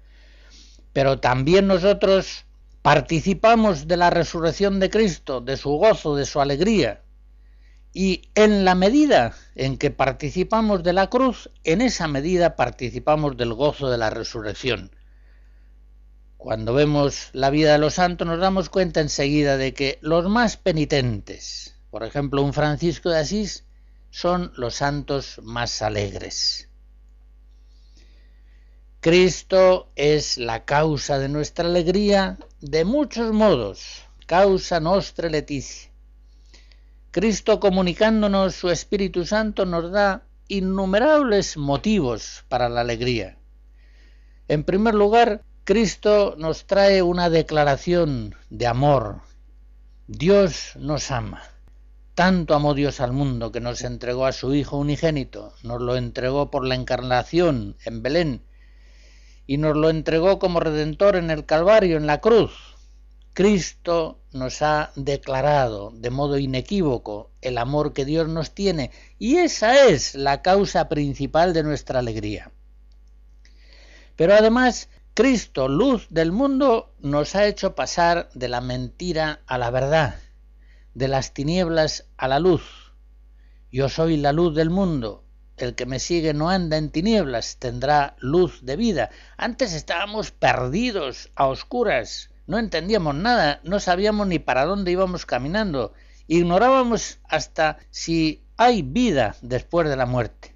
Pero 0.92 1.20
también 1.20 1.68
nosotros 1.68 2.46
participamos 2.82 3.86
de 3.86 3.96
la 3.96 4.10
resurrección 4.10 4.80
de 4.80 4.90
Cristo, 4.90 5.40
de 5.40 5.56
su 5.56 5.70
gozo, 5.70 6.16
de 6.16 6.26
su 6.26 6.40
alegría. 6.40 7.02
Y 7.92 8.30
en 8.34 8.64
la 8.64 8.74
medida 8.74 9.34
en 9.54 9.76
que 9.76 9.90
participamos 9.90 10.82
de 10.82 10.92
la 10.92 11.10
cruz, 11.10 11.50
en 11.64 11.80
esa 11.80 12.06
medida 12.06 12.56
participamos 12.56 13.36
del 13.36 13.52
gozo 13.52 13.90
de 13.90 13.98
la 13.98 14.10
resurrección. 14.10 14.90
Cuando 16.36 16.72
vemos 16.72 17.28
la 17.32 17.50
vida 17.50 17.72
de 17.72 17.78
los 17.78 17.94
santos 17.94 18.26
nos 18.26 18.40
damos 18.40 18.70
cuenta 18.70 19.00
enseguida 19.00 19.58
de 19.58 19.74
que 19.74 19.98
los 20.00 20.26
más 20.30 20.56
penitentes, 20.56 21.74
por 21.90 22.02
ejemplo 22.02 22.42
un 22.42 22.54
Francisco 22.54 23.10
de 23.10 23.18
Asís, 23.18 23.64
son 24.10 24.52
los 24.56 24.76
santos 24.76 25.38
más 25.42 25.82
alegres. 25.82 26.70
Cristo 29.00 29.90
es 29.96 30.38
la 30.38 30.64
causa 30.64 31.18
de 31.18 31.28
nuestra 31.28 31.66
alegría 31.66 32.38
de 32.60 32.84
muchos 32.84 33.32
modos, 33.32 34.04
causa 34.26 34.80
nostra 34.80 35.30
leticia. 35.30 35.90
Cristo 37.10 37.58
comunicándonos 37.58 38.54
su 38.54 38.68
Espíritu 38.68 39.24
Santo 39.24 39.64
nos 39.64 39.90
da 39.90 40.24
innumerables 40.46 41.56
motivos 41.56 42.44
para 42.48 42.68
la 42.68 42.82
alegría. 42.82 43.38
En 44.46 44.64
primer 44.64 44.94
lugar, 44.94 45.42
Cristo 45.64 46.34
nos 46.36 46.66
trae 46.66 47.00
una 47.00 47.30
declaración 47.30 48.34
de 48.50 48.66
amor. 48.66 49.20
Dios 50.06 50.72
nos 50.76 51.10
ama. 51.10 51.42
Tanto 52.14 52.54
amó 52.54 52.74
Dios 52.74 53.00
al 53.00 53.12
mundo 53.12 53.52
que 53.52 53.60
nos 53.60 53.82
entregó 53.82 54.26
a 54.26 54.32
su 54.32 54.52
Hijo 54.52 54.76
unigénito, 54.76 55.54
nos 55.62 55.80
lo 55.80 55.96
entregó 55.96 56.50
por 56.50 56.66
la 56.66 56.74
encarnación 56.74 57.76
en 57.86 58.02
Belén 58.02 58.42
y 59.46 59.56
nos 59.56 59.76
lo 59.76 59.90
entregó 59.90 60.38
como 60.38 60.60
redentor 60.60 61.16
en 61.16 61.30
el 61.30 61.46
Calvario, 61.46 61.96
en 61.96 62.06
la 62.06 62.20
cruz. 62.20 62.52
Cristo 63.32 64.20
nos 64.32 64.60
ha 64.62 64.90
declarado 64.96 65.92
de 65.94 66.10
modo 66.10 66.38
inequívoco 66.38 67.30
el 67.40 67.58
amor 67.58 67.92
que 67.92 68.04
Dios 68.04 68.28
nos 68.28 68.52
tiene 68.54 68.90
y 69.18 69.36
esa 69.36 69.86
es 69.86 70.14
la 70.14 70.42
causa 70.42 70.88
principal 70.88 71.52
de 71.52 71.62
nuestra 71.62 72.00
alegría. 72.00 72.50
Pero 74.16 74.34
además, 74.34 74.88
Cristo, 75.14 75.68
luz 75.68 76.06
del 76.10 76.32
mundo, 76.32 76.92
nos 77.00 77.34
ha 77.34 77.46
hecho 77.46 77.74
pasar 77.74 78.28
de 78.34 78.48
la 78.48 78.60
mentira 78.60 79.40
a 79.46 79.58
la 79.58 79.70
verdad, 79.70 80.16
de 80.94 81.08
las 81.08 81.32
tinieblas 81.32 82.06
a 82.16 82.28
la 82.28 82.38
luz. 82.38 82.92
Yo 83.72 83.88
soy 83.88 84.16
la 84.16 84.32
luz 84.32 84.54
del 84.54 84.70
mundo, 84.70 85.24
el 85.64 85.74
que 85.74 85.86
me 85.86 85.98
sigue 85.98 86.34
no 86.34 86.50
anda 86.50 86.76
en 86.76 86.90
tinieblas, 86.90 87.56
tendrá 87.58 88.16
luz 88.18 88.60
de 88.62 88.76
vida. 88.76 89.10
Antes 89.36 89.72
estábamos 89.72 90.30
perdidos, 90.30 91.30
a 91.34 91.46
oscuras, 91.46 92.30
no 92.46 92.58
entendíamos 92.58 93.14
nada, 93.14 93.60
no 93.64 93.78
sabíamos 93.80 94.26
ni 94.26 94.38
para 94.38 94.64
dónde 94.64 94.90
íbamos 94.90 95.26
caminando, 95.26 95.92
ignorábamos 96.26 97.18
hasta 97.28 97.78
si 97.90 98.42
hay 98.56 98.82
vida 98.82 99.36
después 99.42 99.88
de 99.88 99.96
la 99.96 100.06
muerte. 100.06 100.54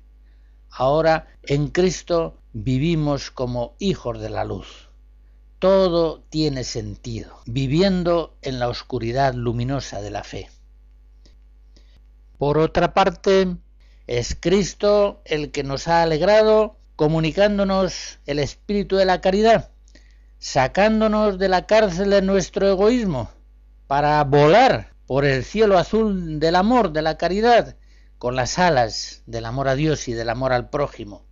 Ahora 0.71 1.29
en 1.43 1.69
Cristo 1.69 2.38
vivimos 2.53 3.31
como 3.31 3.75
hijos 3.79 4.21
de 4.21 4.31
la 4.31 4.45
luz. 4.45 4.88
Todo 5.59 6.21
tiene 6.31 6.64
sentido, 6.64 7.38
viviendo 7.47 8.37
en 8.43 8.59
la 8.59 8.69
oscuridad 8.69 9.35
luminosa 9.35 10.01
de 10.03 10.11
la 10.11 10.25
fe. 10.25 10.51
Por 12.38 12.59
otra 12.59 12.93
parte, 12.93 13.57
es 14.07 14.37
Cristo 14.38 15.23
el 15.25 15.51
que 15.51 15.62
nos 15.62 15.88
ha 15.88 16.03
alegrado 16.03 16.77
comunicándonos 16.97 18.19
el 18.27 18.38
espíritu 18.38 18.97
de 18.97 19.05
la 19.05 19.21
caridad, 19.21 19.71
sacándonos 20.38 21.38
de 21.38 21.49
la 21.49 21.67
cárcel 21.67 22.11
de 22.11 22.23
nuestro 22.23 22.69
egoísmo 22.69 23.31
para 23.87 24.23
volar 24.25 24.95
por 25.07 25.25
el 25.25 25.45
cielo 25.45 25.79
azul 25.79 26.38
del 26.38 26.57
amor, 26.57 26.93
de 26.93 27.03
la 27.03 27.17
caridad, 27.19 27.77
con 28.19 28.37
las 28.37 28.59
alas 28.59 29.23
del 29.27 29.45
amor 29.45 29.69
a 29.69 29.75
Dios 29.75 30.09
y 30.09 30.12
del 30.12 30.31
amor 30.31 30.53
al 30.53 30.71
prójimo. 30.71 31.27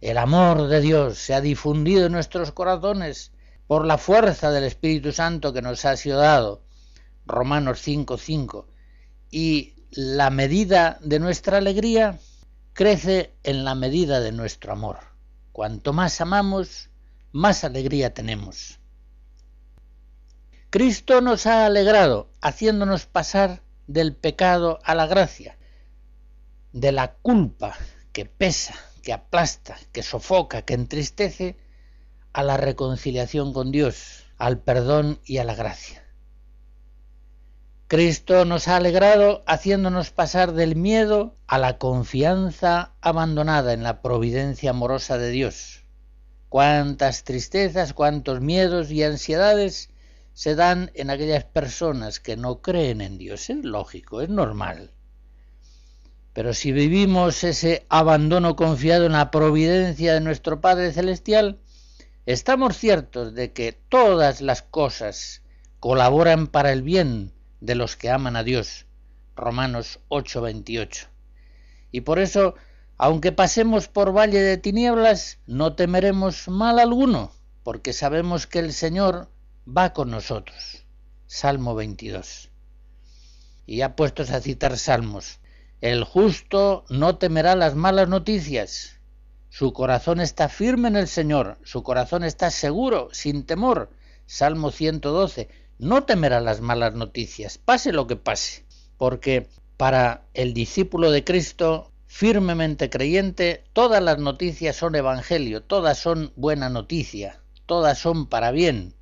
El 0.00 0.18
amor 0.18 0.68
de 0.68 0.80
Dios 0.80 1.18
se 1.18 1.34
ha 1.34 1.40
difundido 1.40 2.06
en 2.06 2.12
nuestros 2.12 2.52
corazones 2.52 3.32
por 3.66 3.86
la 3.86 3.96
fuerza 3.96 4.50
del 4.50 4.64
Espíritu 4.64 5.12
Santo 5.12 5.52
que 5.52 5.62
nos 5.62 5.84
ha 5.84 5.96
sido 5.96 6.18
dado. 6.18 6.62
Romanos 7.26 7.80
5:5. 7.80 8.66
Y 9.30 9.73
la 9.96 10.30
medida 10.30 10.98
de 11.02 11.20
nuestra 11.20 11.58
alegría 11.58 12.18
crece 12.72 13.32
en 13.44 13.64
la 13.64 13.76
medida 13.76 14.18
de 14.18 14.32
nuestro 14.32 14.72
amor. 14.72 14.98
Cuanto 15.52 15.92
más 15.92 16.20
amamos, 16.20 16.90
más 17.30 17.62
alegría 17.62 18.12
tenemos. 18.12 18.80
Cristo 20.70 21.20
nos 21.20 21.46
ha 21.46 21.64
alegrado, 21.64 22.28
haciéndonos 22.40 23.06
pasar 23.06 23.62
del 23.86 24.16
pecado 24.16 24.80
a 24.82 24.96
la 24.96 25.06
gracia, 25.06 25.56
de 26.72 26.90
la 26.90 27.14
culpa 27.14 27.76
que 28.12 28.24
pesa, 28.24 28.74
que 29.04 29.12
aplasta, 29.12 29.76
que 29.92 30.02
sofoca, 30.02 30.62
que 30.62 30.74
entristece, 30.74 31.56
a 32.32 32.42
la 32.42 32.56
reconciliación 32.56 33.52
con 33.52 33.70
Dios, 33.70 34.24
al 34.38 34.58
perdón 34.58 35.20
y 35.24 35.38
a 35.38 35.44
la 35.44 35.54
gracia. 35.54 36.03
Cristo 37.86 38.46
nos 38.46 38.66
ha 38.66 38.76
alegrado 38.76 39.44
haciéndonos 39.46 40.10
pasar 40.10 40.52
del 40.54 40.74
miedo 40.74 41.36
a 41.46 41.58
la 41.58 41.76
confianza 41.76 42.94
abandonada 43.02 43.74
en 43.74 43.82
la 43.82 44.00
providencia 44.00 44.70
amorosa 44.70 45.18
de 45.18 45.30
Dios. 45.30 45.84
Cuántas 46.48 47.24
tristezas, 47.24 47.92
cuántos 47.92 48.40
miedos 48.40 48.90
y 48.90 49.02
ansiedades 49.02 49.90
se 50.32 50.54
dan 50.54 50.92
en 50.94 51.10
aquellas 51.10 51.44
personas 51.44 52.20
que 52.20 52.38
no 52.38 52.62
creen 52.62 53.02
en 53.02 53.18
Dios. 53.18 53.50
Es 53.50 53.62
lógico, 53.62 54.22
es 54.22 54.30
normal. 54.30 54.90
Pero 56.32 56.54
si 56.54 56.72
vivimos 56.72 57.44
ese 57.44 57.84
abandono 57.90 58.56
confiado 58.56 59.04
en 59.04 59.12
la 59.12 59.30
providencia 59.30 60.14
de 60.14 60.22
nuestro 60.22 60.62
Padre 60.62 60.90
Celestial, 60.90 61.60
estamos 62.24 62.78
ciertos 62.78 63.34
de 63.34 63.52
que 63.52 63.72
todas 63.72 64.40
las 64.40 64.62
cosas 64.62 65.42
colaboran 65.80 66.46
para 66.46 66.72
el 66.72 66.82
bien 66.82 67.33
de 67.64 67.74
los 67.74 67.96
que 67.96 68.10
aman 68.10 68.36
a 68.36 68.44
Dios. 68.44 68.84
Romanos 69.36 69.98
8:28. 70.10 71.08
Y 71.90 72.02
por 72.02 72.18
eso, 72.18 72.56
aunque 72.98 73.32
pasemos 73.32 73.88
por 73.88 74.14
valle 74.14 74.40
de 74.40 74.58
tinieblas, 74.58 75.38
no 75.46 75.74
temeremos 75.74 76.48
mal 76.48 76.78
alguno, 76.78 77.32
porque 77.62 77.94
sabemos 77.94 78.46
que 78.46 78.58
el 78.58 78.74
Señor 78.74 79.30
va 79.66 79.94
con 79.94 80.10
nosotros. 80.10 80.84
Salmo 81.26 81.74
22. 81.74 82.50
Y 83.66 83.78
ya 83.78 83.96
puestos 83.96 84.30
a 84.30 84.42
citar 84.42 84.76
salmos, 84.76 85.40
el 85.80 86.04
justo 86.04 86.84
no 86.90 87.16
temerá 87.16 87.56
las 87.56 87.74
malas 87.74 88.08
noticias. 88.08 89.00
Su 89.48 89.72
corazón 89.72 90.20
está 90.20 90.50
firme 90.50 90.88
en 90.88 90.96
el 90.96 91.08
Señor, 91.08 91.56
su 91.64 91.82
corazón 91.82 92.24
está 92.24 92.50
seguro, 92.50 93.08
sin 93.12 93.46
temor. 93.46 93.90
Salmo 94.26 94.70
112 94.70 95.48
no 95.84 96.04
temerá 96.04 96.40
las 96.40 96.62
malas 96.62 96.94
noticias, 96.94 97.58
pase 97.58 97.92
lo 97.92 98.06
que 98.06 98.16
pase, 98.16 98.64
porque 98.96 99.50
para 99.76 100.22
el 100.32 100.54
discípulo 100.54 101.10
de 101.10 101.24
Cristo 101.24 101.92
firmemente 102.06 102.88
creyente, 102.88 103.64
todas 103.74 104.02
las 104.02 104.16
noticias 104.16 104.76
son 104.76 104.94
evangelio, 104.94 105.62
todas 105.62 105.98
son 105.98 106.32
buena 106.36 106.70
noticia, 106.70 107.42
todas 107.66 107.98
son 107.98 108.28
para 108.30 108.50
bien. 108.50 108.94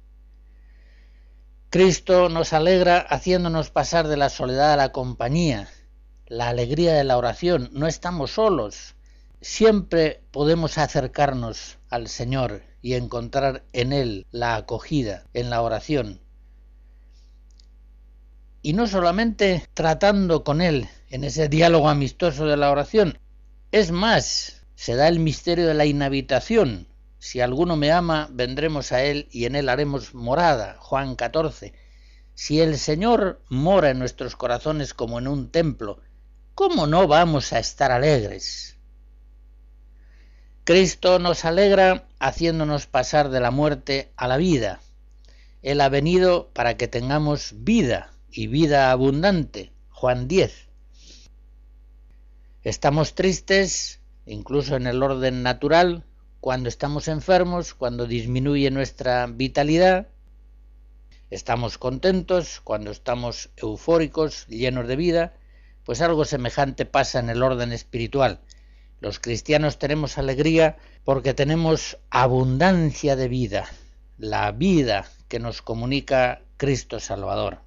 Cristo 1.70 2.28
nos 2.28 2.52
alegra 2.52 2.98
haciéndonos 2.98 3.70
pasar 3.70 4.08
de 4.08 4.16
la 4.16 4.28
soledad 4.28 4.72
a 4.72 4.76
la 4.76 4.90
compañía, 4.90 5.68
la 6.26 6.48
alegría 6.48 6.94
de 6.94 7.04
la 7.04 7.16
oración, 7.16 7.70
no 7.72 7.86
estamos 7.86 8.32
solos, 8.32 8.96
siempre 9.40 10.24
podemos 10.32 10.78
acercarnos 10.78 11.78
al 11.90 12.08
Señor 12.08 12.64
y 12.80 12.94
encontrar 12.94 13.62
en 13.72 13.92
Él 13.92 14.26
la 14.32 14.56
acogida 14.56 15.28
en 15.32 15.48
la 15.48 15.62
oración 15.62 16.22
y 18.62 18.72
no 18.74 18.86
solamente 18.86 19.68
tratando 19.74 20.44
con 20.44 20.60
Él 20.62 20.88
en 21.10 21.24
ese 21.24 21.48
diálogo 21.48 21.88
amistoso 21.88 22.46
de 22.46 22.56
la 22.56 22.70
oración, 22.70 23.18
es 23.72 23.90
más, 23.90 24.62
se 24.76 24.94
da 24.94 25.08
el 25.08 25.18
misterio 25.18 25.66
de 25.66 25.74
la 25.74 25.84
inhabitación. 25.84 26.86
Si 27.18 27.40
alguno 27.40 27.76
me 27.76 27.90
ama, 27.90 28.28
vendremos 28.32 28.92
a 28.92 29.02
él 29.02 29.28
y 29.30 29.44
en 29.44 29.56
él 29.56 29.68
haremos 29.68 30.14
morada. 30.14 30.76
Juan 30.78 31.14
14. 31.14 31.72
Si 32.34 32.60
el 32.60 32.78
Señor 32.78 33.40
mora 33.48 33.90
en 33.90 33.98
nuestros 33.98 34.36
corazones 34.36 34.92
como 34.92 35.18
en 35.18 35.28
un 35.28 35.50
templo, 35.50 36.00
¿cómo 36.54 36.86
no 36.86 37.06
vamos 37.06 37.52
a 37.52 37.58
estar 37.58 37.92
alegres? 37.92 38.76
Cristo 40.64 41.18
nos 41.18 41.44
alegra 41.44 42.06
haciéndonos 42.18 42.86
pasar 42.86 43.28
de 43.30 43.40
la 43.40 43.50
muerte 43.50 44.12
a 44.16 44.28
la 44.28 44.36
vida. 44.36 44.80
Él 45.62 45.80
ha 45.80 45.88
venido 45.88 46.50
para 46.52 46.76
que 46.76 46.88
tengamos 46.88 47.54
vida 47.56 48.11
y 48.32 48.46
vida 48.46 48.90
abundante. 48.90 49.72
Juan 49.90 50.26
10. 50.26 50.68
Estamos 52.62 53.14
tristes, 53.14 54.00
incluso 54.26 54.76
en 54.76 54.86
el 54.86 55.02
orden 55.02 55.42
natural, 55.42 56.04
cuando 56.40 56.68
estamos 56.68 57.08
enfermos, 57.08 57.74
cuando 57.74 58.06
disminuye 58.06 58.70
nuestra 58.70 59.26
vitalidad, 59.26 60.08
estamos 61.30 61.78
contentos, 61.78 62.60
cuando 62.64 62.90
estamos 62.90 63.50
eufóricos, 63.56 64.46
llenos 64.48 64.88
de 64.88 64.96
vida, 64.96 65.34
pues 65.84 66.00
algo 66.00 66.24
semejante 66.24 66.84
pasa 66.84 67.20
en 67.20 67.30
el 67.30 67.42
orden 67.42 67.72
espiritual. 67.72 68.40
Los 69.00 69.18
cristianos 69.18 69.78
tenemos 69.78 70.18
alegría 70.18 70.78
porque 71.04 71.34
tenemos 71.34 71.98
abundancia 72.10 73.16
de 73.16 73.28
vida, 73.28 73.66
la 74.18 74.52
vida 74.52 75.06
que 75.28 75.40
nos 75.40 75.62
comunica 75.62 76.42
Cristo 76.56 77.00
Salvador. 77.00 77.60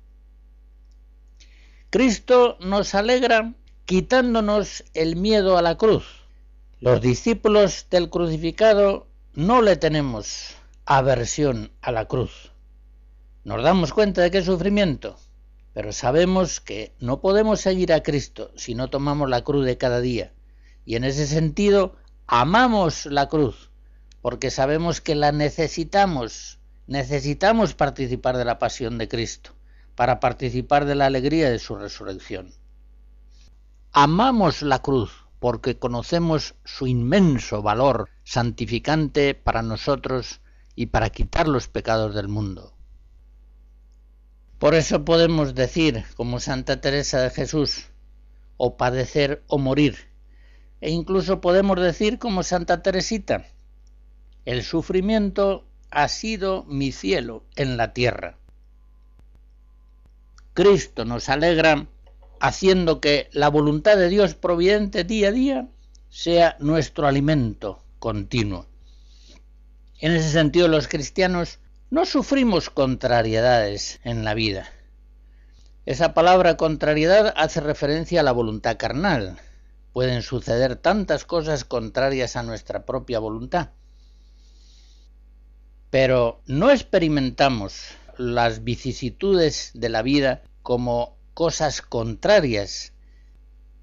Cristo 1.95 2.57
nos 2.59 2.93
alegra 2.93 3.53
quitándonos 3.85 4.83
el 4.93 5.15
miedo 5.15 5.57
a 5.57 5.61
la 5.61 5.77
cruz. 5.77 6.03
Los 6.81 6.99
discípulos 6.99 7.87
del 7.89 8.09
crucificado 8.09 9.07
no 9.33 9.61
le 9.61 9.77
tenemos 9.77 10.55
aversión 10.85 11.71
a 11.79 11.93
la 11.93 12.03
cruz. 12.03 12.51
Nos 13.45 13.63
damos 13.63 13.93
cuenta 13.93 14.21
de 14.21 14.29
qué 14.29 14.43
sufrimiento, 14.43 15.15
pero 15.71 15.93
sabemos 15.93 16.59
que 16.59 16.91
no 16.99 17.21
podemos 17.21 17.61
seguir 17.61 17.93
a 17.93 18.03
Cristo 18.03 18.51
si 18.57 18.75
no 18.75 18.89
tomamos 18.89 19.29
la 19.29 19.45
cruz 19.45 19.65
de 19.65 19.77
cada 19.77 20.01
día. 20.01 20.33
Y 20.83 20.97
en 20.97 21.05
ese 21.05 21.25
sentido, 21.25 21.95
amamos 22.27 23.05
la 23.05 23.29
cruz, 23.29 23.69
porque 24.21 24.51
sabemos 24.51 24.99
que 24.99 25.15
la 25.15 25.31
necesitamos, 25.31 26.59
necesitamos 26.87 27.73
participar 27.73 28.35
de 28.35 28.43
la 28.43 28.59
pasión 28.59 28.97
de 28.97 29.07
Cristo, 29.07 29.54
para 29.95 30.19
participar 30.19 30.85
de 30.85 30.95
la 30.95 31.05
alegría 31.05 31.49
de 31.49 31.59
su 31.59 31.75
resurrección. 31.75 32.53
Amamos 33.91 34.61
la 34.61 34.79
cruz 34.81 35.25
porque 35.39 35.77
conocemos 35.77 36.55
su 36.63 36.87
inmenso 36.87 37.61
valor 37.61 38.09
santificante 38.23 39.35
para 39.35 39.61
nosotros 39.61 40.41
y 40.75 40.87
para 40.87 41.09
quitar 41.09 41.47
los 41.47 41.67
pecados 41.67 42.15
del 42.15 42.27
mundo. 42.27 42.73
Por 44.59 44.73
eso 44.73 45.05
podemos 45.05 45.53
decir, 45.53 46.05
como 46.15 46.39
Santa 46.39 46.81
Teresa 46.81 47.21
de 47.21 47.29
Jesús, 47.29 47.89
o 48.57 48.77
padecer 48.77 49.43
o 49.47 49.57
morir. 49.57 49.95
E 50.81 50.91
incluso 50.91 51.41
podemos 51.41 51.79
decir 51.79 52.19
como 52.19 52.43
Santa 52.43 52.81
Teresita, 52.81 53.45
el 54.45 54.63
sufrimiento 54.63 55.65
ha 55.89 56.07
sido 56.07 56.63
mi 56.65 56.91
cielo 56.91 57.43
en 57.55 57.77
la 57.77 57.93
tierra. 57.93 58.37
Cristo 60.55 61.03
nos 61.03 61.27
alegra 61.27 61.85
haciendo 62.39 63.01
que 63.01 63.29
la 63.33 63.49
voluntad 63.49 63.97
de 63.97 64.07
Dios 64.07 64.35
providente 64.35 65.03
día 65.03 65.27
a 65.27 65.31
día 65.33 65.67
sea 66.07 66.55
nuestro 66.59 67.07
alimento 67.07 67.83
continuo. 67.99 68.65
En 69.99 70.13
ese 70.13 70.29
sentido 70.29 70.69
los 70.69 70.87
cristianos 70.87 71.59
no 71.89 72.05
sufrimos 72.05 72.69
contrariedades 72.69 73.99
en 74.05 74.23
la 74.23 74.33
vida. 74.33 74.71
Esa 75.85 76.13
palabra 76.13 76.55
contrariedad 76.55 77.33
hace 77.35 77.59
referencia 77.59 78.21
a 78.21 78.23
la 78.23 78.31
voluntad 78.31 78.77
carnal. 78.77 79.37
Pueden 79.91 80.21
suceder 80.21 80.77
tantas 80.77 81.25
cosas 81.25 81.65
contrarias 81.65 82.37
a 82.37 82.43
nuestra 82.43 82.85
propia 82.85 83.19
voluntad. 83.19 83.71
Pero 85.89 86.41
no 86.45 86.71
experimentamos 86.71 87.89
las 88.17 88.63
vicisitudes 88.63 89.71
de 89.73 89.89
la 89.89 90.01
vida 90.01 90.43
como 90.61 91.17
cosas 91.33 91.81
contrarias, 91.81 92.93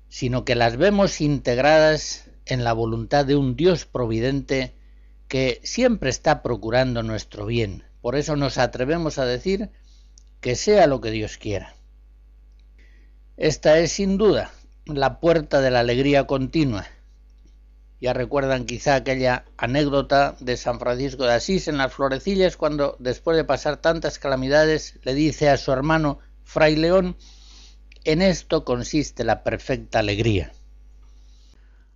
sino 0.08 0.44
que 0.44 0.54
las 0.54 0.76
vemos 0.76 1.20
integradas 1.20 2.28
en 2.46 2.64
la 2.64 2.72
voluntad 2.72 3.24
de 3.24 3.36
un 3.36 3.56
Dios 3.56 3.84
providente 3.84 4.74
que 5.28 5.60
siempre 5.62 6.10
está 6.10 6.42
procurando 6.42 7.02
nuestro 7.02 7.46
bien. 7.46 7.84
Por 8.00 8.16
eso 8.16 8.36
nos 8.36 8.58
atrevemos 8.58 9.18
a 9.18 9.24
decir 9.24 9.70
que 10.40 10.56
sea 10.56 10.86
lo 10.86 11.00
que 11.00 11.10
Dios 11.10 11.38
quiera. 11.38 11.74
Esta 13.36 13.78
es 13.78 13.92
sin 13.92 14.18
duda 14.18 14.50
la 14.84 15.20
puerta 15.20 15.60
de 15.60 15.70
la 15.70 15.80
alegría 15.80 16.26
continua. 16.26 16.86
Ya 18.02 18.12
recuerdan 18.12 18.66
quizá 18.66 18.96
aquella 18.96 19.44
anécdota 19.56 20.34
de 20.40 20.56
San 20.56 20.80
Francisco 20.80 21.22
de 21.22 21.34
Asís 21.34 21.68
en 21.68 21.78
las 21.78 21.92
florecillas 21.92 22.56
cuando 22.56 22.96
después 22.98 23.36
de 23.36 23.44
pasar 23.44 23.76
tantas 23.76 24.18
calamidades 24.18 24.98
le 25.04 25.14
dice 25.14 25.48
a 25.48 25.56
su 25.56 25.70
hermano 25.70 26.18
Fray 26.42 26.74
León, 26.74 27.16
en 28.02 28.20
esto 28.20 28.64
consiste 28.64 29.22
la 29.22 29.44
perfecta 29.44 30.00
alegría. 30.00 30.52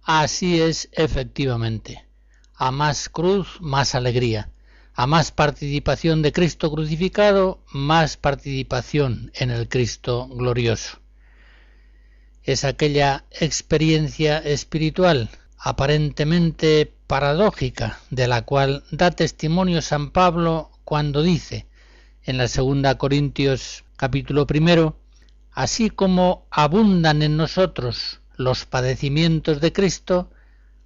Así 0.04 0.62
es 0.62 0.88
efectivamente. 0.92 2.06
A 2.54 2.70
más 2.70 3.08
cruz, 3.08 3.58
más 3.60 3.96
alegría 3.96 4.52
a 4.94 5.08
más 5.08 5.32
participación 5.32 6.22
de 6.22 6.32
Cristo 6.32 6.70
crucificado, 6.70 7.60
más 7.70 8.16
participación 8.16 9.32
en 9.34 9.50
el 9.50 9.68
Cristo 9.68 10.28
glorioso. 10.28 11.00
Es 12.44 12.64
aquella 12.64 13.24
experiencia 13.32 14.38
espiritual 14.38 15.28
aparentemente 15.58 16.92
paradójica 17.06 17.98
de 18.10 18.28
la 18.28 18.42
cual 18.42 18.84
da 18.90 19.10
testimonio 19.10 19.82
San 19.82 20.10
Pablo 20.10 20.70
cuando 20.84 21.22
dice 21.22 21.66
en 22.24 22.38
la 22.38 22.48
segunda 22.48 22.98
Corintios 22.98 23.84
capítulo 23.96 24.46
primero, 24.46 24.98
así 25.52 25.90
como 25.90 26.46
abundan 26.50 27.22
en 27.22 27.36
nosotros 27.36 28.20
los 28.36 28.66
padecimientos 28.66 29.60
de 29.60 29.72
Cristo, 29.72 30.30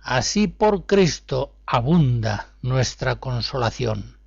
así 0.01 0.47
por 0.47 0.87
Cristo 0.87 1.55
abunda 1.67 2.55
nuestra 2.63 3.17
consolación. 3.17 4.19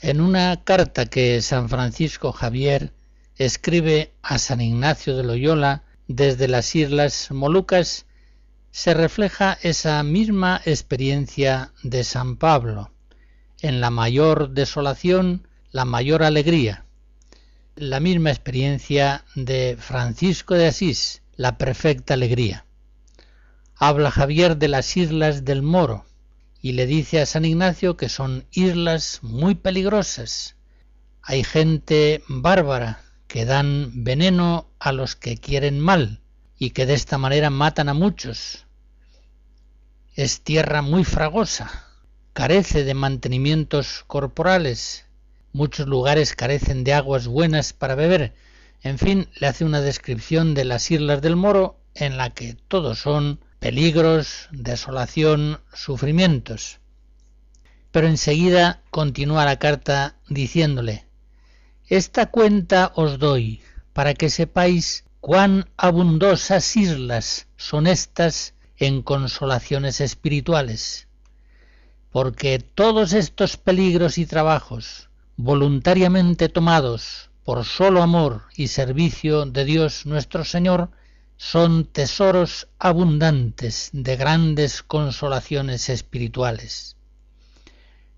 En 0.00 0.20
una 0.20 0.64
carta 0.64 1.06
que 1.06 1.40
San 1.42 1.68
Francisco 1.68 2.32
Javier 2.32 2.92
escribe 3.36 4.12
a 4.22 4.38
San 4.38 4.60
Ignacio 4.60 5.16
de 5.16 5.22
Loyola 5.22 5.84
desde 6.08 6.48
las 6.48 6.74
Islas 6.74 7.30
Molucas, 7.30 8.06
se 8.72 8.94
refleja 8.94 9.58
esa 9.60 10.02
misma 10.02 10.62
experiencia 10.64 11.72
de 11.82 12.04
San 12.04 12.38
Pablo, 12.38 12.90
en 13.60 13.82
la 13.82 13.90
mayor 13.90 14.48
desolación, 14.48 15.46
la 15.72 15.84
mayor 15.84 16.22
alegría, 16.22 16.86
la 17.76 18.00
misma 18.00 18.30
experiencia 18.30 19.26
de 19.34 19.76
Francisco 19.78 20.54
de 20.54 20.68
Asís, 20.68 21.20
la 21.36 21.58
perfecta 21.58 22.14
alegría. 22.14 22.64
Habla 23.76 24.10
Javier 24.10 24.56
de 24.56 24.68
las 24.68 24.96
islas 24.96 25.44
del 25.44 25.60
Moro 25.60 26.06
y 26.62 26.72
le 26.72 26.86
dice 26.86 27.20
a 27.20 27.26
San 27.26 27.44
Ignacio 27.44 27.98
que 27.98 28.08
son 28.08 28.46
islas 28.52 29.18
muy 29.20 29.54
peligrosas. 29.54 30.56
Hay 31.20 31.44
gente 31.44 32.22
bárbara 32.26 33.02
que 33.28 33.44
dan 33.44 34.02
veneno 34.02 34.70
a 34.78 34.92
los 34.92 35.14
que 35.14 35.36
quieren 35.36 35.78
mal 35.78 36.21
y 36.62 36.70
que 36.70 36.86
de 36.86 36.94
esta 36.94 37.18
manera 37.18 37.50
matan 37.50 37.88
a 37.88 37.92
muchos. 37.92 38.66
Es 40.14 40.42
tierra 40.42 40.80
muy 40.80 41.02
fragosa, 41.02 41.88
carece 42.34 42.84
de 42.84 42.94
mantenimientos 42.94 44.04
corporales, 44.06 45.06
muchos 45.52 45.88
lugares 45.88 46.36
carecen 46.36 46.84
de 46.84 46.94
aguas 46.94 47.26
buenas 47.26 47.72
para 47.72 47.96
beber. 47.96 48.36
En 48.80 48.98
fin, 48.98 49.26
le 49.40 49.48
hace 49.48 49.64
una 49.64 49.80
descripción 49.80 50.54
de 50.54 50.64
las 50.64 50.88
islas 50.92 51.20
del 51.20 51.34
Moro 51.34 51.80
en 51.96 52.16
la 52.16 52.30
que 52.30 52.54
todos 52.68 53.00
son 53.00 53.40
peligros, 53.58 54.46
desolación, 54.52 55.58
sufrimientos. 55.74 56.78
Pero 57.90 58.06
enseguida 58.06 58.82
continúa 58.90 59.44
la 59.44 59.58
carta 59.58 60.14
diciéndole, 60.28 61.06
Esta 61.88 62.26
cuenta 62.26 62.92
os 62.94 63.18
doy 63.18 63.62
para 63.92 64.14
que 64.14 64.30
sepáis 64.30 65.02
cuán 65.22 65.70
abundosas 65.76 66.76
islas 66.76 67.46
son 67.56 67.86
estas 67.86 68.54
en 68.76 69.02
consolaciones 69.02 70.00
espirituales, 70.00 71.06
porque 72.10 72.58
todos 72.58 73.12
estos 73.12 73.56
peligros 73.56 74.18
y 74.18 74.26
trabajos, 74.26 75.10
voluntariamente 75.36 76.48
tomados 76.48 77.30
por 77.44 77.64
solo 77.64 78.02
amor 78.02 78.42
y 78.56 78.66
servicio 78.66 79.46
de 79.46 79.64
Dios 79.64 80.06
nuestro 80.06 80.44
Señor, 80.44 80.90
son 81.36 81.84
tesoros 81.84 82.66
abundantes 82.80 83.90
de 83.92 84.16
grandes 84.16 84.82
consolaciones 84.82 85.88
espirituales. 85.88 86.96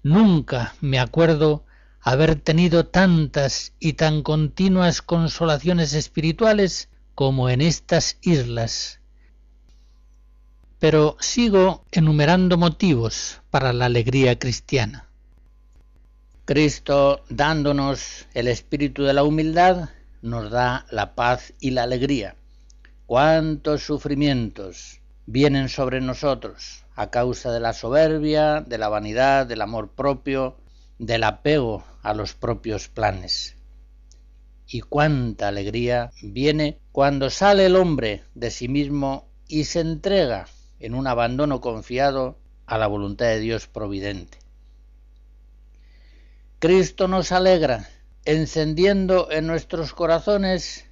Nunca 0.03 0.75
me 0.81 0.99
acuerdo 0.99 1.67
haber 2.01 2.37
tenido 2.37 2.87
tantas 2.87 3.75
y 3.79 3.93
tan 3.93 4.23
continuas 4.23 5.03
consolaciones 5.03 5.93
espirituales 5.93 6.89
como 7.15 7.49
en 7.49 7.61
estas 7.61 8.19
islas. 8.23 9.01
Pero 10.79 11.17
sigo 11.21 11.85
enumerando 11.93 12.59
motivos 12.59 13.41
para 13.51 13.73
la 13.73 13.87
alegría 13.87 14.39
cristiana. 14.39 15.09
Cristo, 16.45 17.25
dándonos 17.31 18.27
el 18.35 18.49
espíritu 18.49 19.05
de 19.05 19.15
la 19.15 19.23
humildad, 19.25 19.89
nos 20.21 20.51
da 20.51 20.85
la 20.91 21.15
paz 21.15 21.55
y 21.59 21.71
la 21.71 21.85
alegría. 21.85 22.37
Cuántos 23.07 23.83
sufrimientos 23.83 25.01
vienen 25.27 25.69
sobre 25.69 26.01
nosotros 26.01 26.85
a 26.97 27.11
causa 27.11 27.51
de 27.51 27.61
la 27.61 27.73
soberbia, 27.73 28.61
de 28.61 28.79
la 28.79 28.89
vanidad, 28.89 29.47
del 29.47 29.63
amor 29.63 29.91
propio, 29.93 30.57
del 30.99 31.25
apego 31.25 31.85
a 32.03 32.15
los 32.15 32.35
propios 32.35 32.89
planes. 32.89 33.57
Y 34.67 34.81
cuánta 34.81 35.49
alegría 35.49 36.11
viene 36.23 36.79
cuando 36.93 37.31
sale 37.31 37.67
el 37.67 37.77
hombre 37.77 38.25
de 38.35 38.51
sí 38.51 38.69
mismo 38.69 39.29
y 39.47 39.65
se 39.65 39.81
entrega 39.81 40.47
en 40.79 40.95
un 40.95 41.07
abandono 41.07 41.61
confiado 41.61 42.39
a 42.67 42.79
la 42.79 42.87
voluntad 42.87 43.27
de 43.27 43.41
Dios 43.41 43.67
providente. 43.67 44.39
Cristo 46.59 47.09
nos 47.09 47.31
alegra, 47.31 47.89
encendiendo 48.25 49.31
en 49.31 49.47
nuestros 49.47 49.93
corazones 49.93 50.87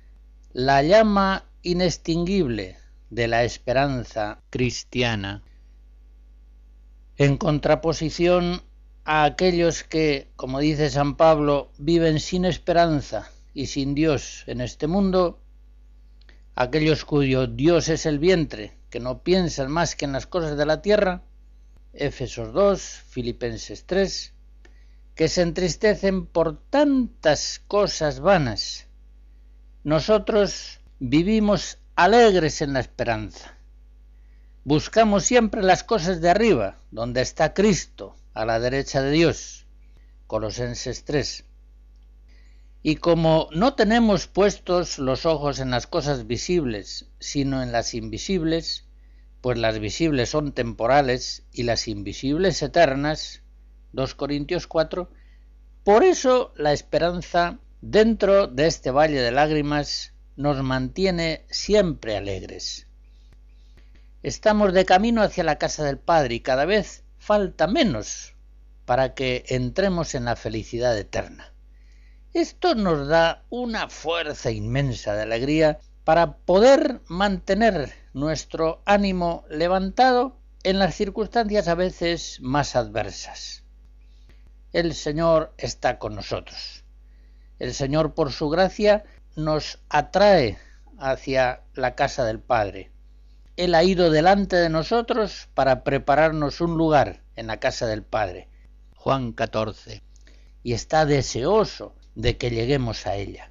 la 0.53 0.83
llama 0.83 1.45
inextinguible 1.63 2.77
de 3.09 3.29
la 3.29 3.45
esperanza 3.45 4.43
cristiana, 4.51 5.43
en 7.17 7.37
contraposición 7.37 8.63
a 9.05 9.25
aquellos 9.25 9.83
que, 9.83 10.29
como 10.37 10.61
dice 10.61 10.91
San 10.91 11.17
Pablo, 11.17 11.71
viven 11.79 12.21
sin 12.21 12.45
esperanza 12.45 13.31
y 13.55 13.67
sin 13.67 13.95
Dios 13.95 14.45
en 14.47 14.61
este 14.61 14.87
mundo, 14.87 15.41
aquellos 16.55 17.05
cuyo 17.05 17.47
Dios 17.47 17.89
es 17.89 18.07
el 18.07 18.19
vientre, 18.19 18.77
que 18.91 19.01
no 19.01 19.23
piensan 19.23 19.71
más 19.71 19.97
que 19.97 20.05
en 20.05 20.13
las 20.13 20.27
cosas 20.27 20.57
de 20.57 20.67
la 20.67 20.83
tierra, 20.83 21.23
Éfesos 21.93 22.53
2, 22.53 22.81
Filipenses 23.09 23.85
3, 23.87 24.33
que 25.15 25.29
se 25.29 25.43
entristecen 25.43 26.27
por 26.27 26.59
tantas 26.71 27.63
cosas 27.69 28.21
vanas. 28.21 28.87
Nosotros 29.85 30.81
vivimos 30.99 31.79
alegres 31.97 32.63
en 32.63 32.73
la 32.73 32.81
esperanza. 32.81 33.59
Buscamos 34.65 35.25
siempre 35.25 35.63
las 35.63 35.85
cosas 35.85 36.21
de 36.21 36.31
arriba, 36.31 36.79
donde 36.91 37.21
está 37.21 37.53
Cristo, 37.53 38.17
a 38.33 38.47
la 38.47 38.61
derecha 38.61 39.03
de 39.03 39.11
Dios. 39.11 39.67
Colosenses 40.27 41.05
3. 41.05 41.45
Y 42.83 42.97
como 42.97 43.49
no 43.53 43.75
tenemos 43.75 44.27
puestos 44.27 44.99
los 44.99 45.25
ojos 45.25 45.61
en 45.61 45.71
las 45.71 45.87
cosas 45.87 46.27
visibles, 46.27 47.07
sino 47.21 47.63
en 47.63 47.71
las 47.71 47.95
invisibles, 47.95 48.87
pues 49.41 49.57
las 49.59 49.79
visibles 49.79 50.31
son 50.31 50.53
temporales 50.53 51.45
y 51.53 51.63
las 51.63 51.87
invisibles 51.87 52.61
eternas, 52.61 53.43
2 53.93 54.15
Corintios 54.17 54.67
4, 54.67 55.09
por 55.85 56.03
eso 56.03 56.53
la 56.57 56.73
esperanza 56.73 57.59
dentro 57.81 58.49
de 58.49 58.67
este 58.67 58.91
valle 58.91 59.21
de 59.21 59.31
lágrimas 59.31 60.13
nos 60.37 60.63
mantiene 60.63 61.45
siempre 61.51 62.17
alegres. 62.17 62.89
Estamos 64.23 64.73
de 64.73 64.85
camino 64.85 65.23
hacia 65.23 65.45
la 65.45 65.59
casa 65.59 65.85
del 65.85 65.99
Padre 65.99 66.37
y 66.37 66.41
cada 66.41 66.65
vez 66.65 67.05
falta 67.19 67.67
menos 67.67 68.35
para 68.85 69.15
que 69.15 69.45
entremos 69.49 70.15
en 70.15 70.25
la 70.25 70.37
felicidad 70.37 70.97
eterna. 70.99 71.52
Esto 72.35 72.75
nos 72.75 73.09
da 73.09 73.45
una 73.51 73.91
fuerza 73.91 74.51
inmensa 74.51 75.15
de 75.15 75.25
alegría 75.25 75.81
para 76.03 76.39
poder 76.39 77.03
mantener 77.07 77.93
nuestro 78.15 78.81
ánimo 78.87 79.45
levantado 79.51 80.39
en 80.63 80.79
las 80.79 80.95
circunstancias 80.95 81.69
a 81.69 81.75
veces 81.75 82.39
más 82.41 82.75
adversas. 82.75 83.65
El 84.73 84.95
Señor 84.95 85.53
está 85.59 85.99
con 85.99 86.15
nosotros. 86.15 86.85
El 87.59 87.75
Señor, 87.75 88.15
por 88.15 88.33
su 88.33 88.49
gracia, 88.49 89.05
nos 89.37 89.81
atrae 89.91 90.57
hacia 90.97 91.65
la 91.75 91.95
casa 91.95 92.25
del 92.25 92.41
Padre. 92.41 92.91
Él 93.59 93.75
ha 93.75 93.85
ido 93.85 94.11
delante 94.11 94.57
de 94.57 94.71
nosotros 94.71 95.51
para 95.53 95.85
prepararnos 95.85 96.63
un 96.63 96.79
lugar 96.79 97.25
en 97.37 97.47
la 97.47 97.61
casa 97.61 97.87
del 97.87 98.05
Padre. 98.05 98.49
Juan 98.95 99.33
14. 99.33 100.03
Y 100.63 100.73
está 100.73 101.05
deseoso 101.05 101.95
de 102.15 102.37
que 102.37 102.51
lleguemos 102.51 103.07
a 103.07 103.17
ella. 103.17 103.51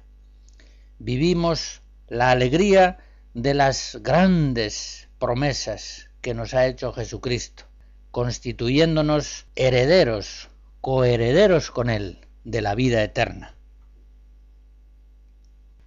Vivimos 0.98 1.82
la 2.08 2.30
alegría 2.30 2.98
de 3.34 3.54
las 3.54 3.98
grandes 4.02 5.08
promesas 5.18 6.10
que 6.20 6.34
nos 6.34 6.54
ha 6.54 6.66
hecho 6.66 6.92
Jesucristo, 6.92 7.64
constituyéndonos 8.10 9.46
herederos, 9.56 10.48
coherederos 10.80 11.70
con 11.70 11.90
Él 11.90 12.18
de 12.44 12.60
la 12.60 12.74
vida 12.74 13.02
eterna. 13.02 13.54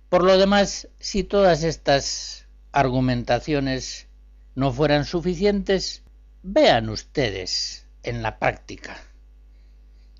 Por 0.09 0.23
lo 0.23 0.37
demás, 0.37 0.87
si 0.99 1.23
todas 1.23 1.63
estas 1.63 2.47
argumentaciones 2.71 4.07
no 4.55 4.71
fueran 4.71 5.05
suficientes, 5.05 6.03
vean 6.43 6.89
ustedes 6.89 7.85
en 8.03 8.21
la 8.21 8.39
práctica 8.39 8.97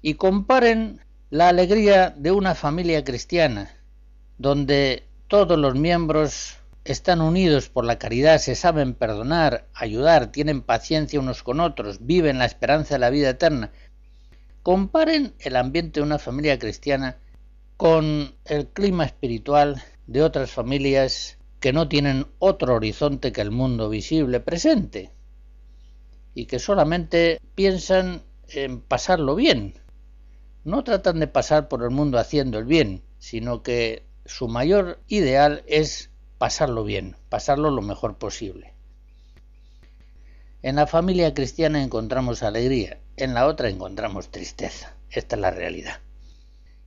y 0.02 0.16
comparen 0.16 1.02
la 1.30 1.50
alegría 1.50 2.14
de 2.16 2.32
una 2.32 2.54
familia 2.54 3.04
cristiana, 3.04 3.72
donde 4.38 5.04
todos 5.28 5.58
los 5.58 5.76
miembros 5.76 6.58
están 6.84 7.20
unidos 7.20 7.68
por 7.68 7.84
la 7.84 7.98
caridad, 7.98 8.38
se 8.38 8.54
saben 8.54 8.94
perdonar, 8.94 9.68
ayudar, 9.74 10.32
tienen 10.32 10.62
paciencia 10.62 11.20
unos 11.20 11.42
con 11.42 11.60
otros, 11.60 12.06
viven 12.06 12.38
la 12.38 12.46
esperanza 12.46 12.96
de 12.96 13.00
la 13.00 13.10
vida 13.10 13.30
eterna. 13.30 13.72
Comparen 14.62 15.34
el 15.40 15.56
ambiente 15.56 16.00
de 16.00 16.06
una 16.06 16.20
familia 16.20 16.60
cristiana 16.60 17.18
con 17.78 18.36
el 18.46 18.68
clima 18.68 19.06
espiritual 19.06 19.82
de 20.06 20.22
otras 20.22 20.52
familias 20.52 21.40
que 21.60 21.74
no 21.74 21.90
tienen 21.90 22.28
otro 22.38 22.76
horizonte 22.76 23.32
que 23.32 23.42
el 23.42 23.50
mundo 23.50 23.90
visible 23.90 24.40
presente 24.40 25.12
y 26.36 26.46
que 26.46 26.60
solamente 26.60 27.40
piensan 27.56 28.22
en 28.50 28.82
pasarlo 28.82 29.36
bien. 29.36 29.74
No 30.66 30.84
tratan 30.84 31.20
de 31.20 31.28
pasar 31.28 31.68
por 31.68 31.84
el 31.84 31.92
mundo 31.92 32.18
haciendo 32.18 32.58
el 32.58 32.66
bien, 32.66 33.04
sino 33.20 33.62
que 33.62 34.04
su 34.26 34.48
mayor 34.48 35.00
ideal 35.08 35.64
es 35.68 36.10
pasarlo 36.40 36.84
bien, 36.84 37.16
pasarlo 37.30 37.70
lo 37.70 37.84
mejor 37.84 38.18
posible. 38.18 38.74
En 40.64 40.76
la 40.78 40.88
familia 40.88 41.36
cristiana 41.36 41.84
encontramos 41.84 42.42
alegría, 42.42 43.00
en 43.16 43.36
la 43.36 43.46
otra 43.46 43.70
encontramos 43.70 44.32
tristeza. 44.32 44.96
Esta 45.12 45.36
es 45.36 45.42
la 45.44 45.52
realidad. 45.52 46.00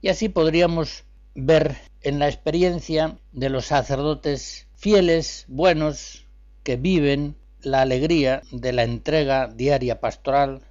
Y 0.01 0.09
así 0.09 0.29
podríamos 0.29 1.05
ver 1.37 1.77
en 2.03 2.19
la 2.19 2.27
experiencia 2.27 3.17
de 3.31 3.49
los 3.49 3.67
sacerdotes 3.67 4.67
fieles, 4.75 5.45
buenos, 5.47 6.27
que 6.65 6.77
viven 6.77 7.37
la 7.63 7.83
alegría 7.83 8.43
de 8.51 8.73
la 8.73 8.83
entrega 8.83 9.47
diaria 9.47 10.01
pastoral, 10.01 10.63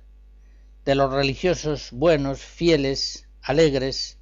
de 0.88 0.96
los 0.96 1.12
religiosos 1.12 1.90
buenos, 1.92 2.40
fieles, 2.40 3.28
alegres, 3.42 4.20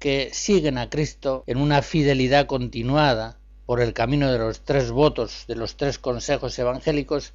que 0.00 0.30
siguen 0.32 0.76
a 0.76 0.90
Cristo 0.90 1.44
en 1.46 1.58
una 1.58 1.80
fidelidad 1.80 2.46
continuada 2.46 3.38
por 3.66 3.80
el 3.80 3.92
camino 3.92 4.32
de 4.32 4.38
los 4.40 4.64
tres 4.64 4.90
votos, 4.90 5.44
de 5.46 5.54
los 5.54 5.76
tres 5.76 6.00
consejos 6.00 6.58
evangélicos, 6.58 7.34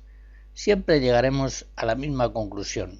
siempre 0.53 0.99
llegaremos 0.99 1.65
a 1.77 1.85
la 1.85 1.95
misma 1.95 2.33
conclusión. 2.33 2.99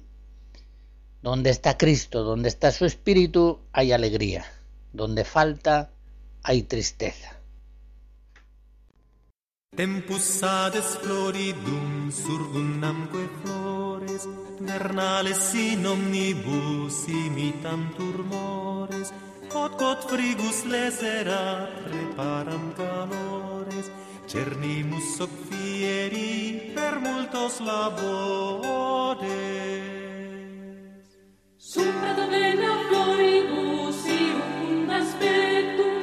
Donde 1.20 1.50
está 1.50 1.76
Cristo, 1.76 2.22
donde 2.22 2.48
está 2.48 2.72
su 2.72 2.86
Espíritu, 2.86 3.60
hay 3.70 3.92
alegría. 3.92 4.46
Donde 4.94 5.22
falta, 5.22 5.90
hay 6.42 6.62
tristeza. 6.62 7.38
Tempus 9.76 10.22
sades 10.22 10.96
floridum 11.02 12.08
surgunamque 12.10 13.28
flores, 13.42 14.28
vernales 14.60 15.52
in 15.54 15.84
omnibus 15.84 17.08
imitam 17.08 17.90
turmores 17.96 19.12
quod 19.54 19.72
quod 19.78 20.00
frigus 20.10 20.58
lesera 20.72 21.68
preparam 21.86 22.64
calores, 22.78 23.86
cernimus 24.26 25.20
hoc 25.20 25.30
fieri 25.48 26.72
per 26.74 26.94
multos 27.06 27.54
labores. 27.60 29.24
Supra 31.72 32.12
domena 32.18 32.72
floribus 32.88 34.00
iucund 34.20 34.90
aspectum, 35.00 35.94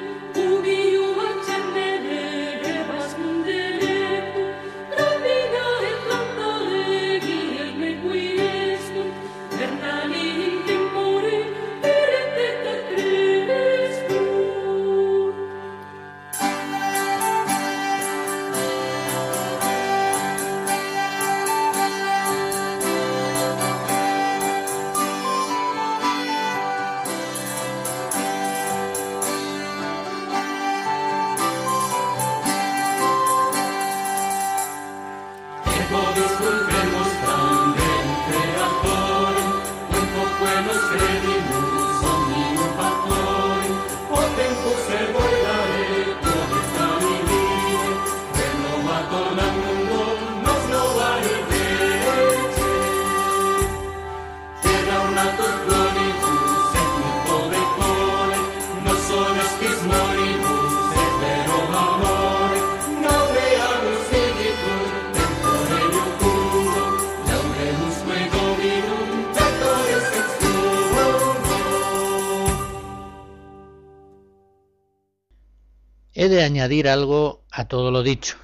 He 76.22 76.30
de 76.30 76.44
añadir 76.44 76.88
algo 76.88 77.42
a 77.50 77.68
todo 77.68 77.90
lo 77.90 78.04
dicho. 78.04 78.38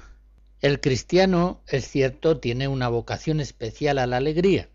El 0.60 0.80
cristiano, 0.80 1.60
es 1.68 1.86
cierto, 1.86 2.38
tiene 2.38 2.66
una 2.66 2.88
vocación 2.88 3.38
especial 3.38 3.98
a 3.98 4.08
la 4.08 4.16
alegría, 4.16 4.68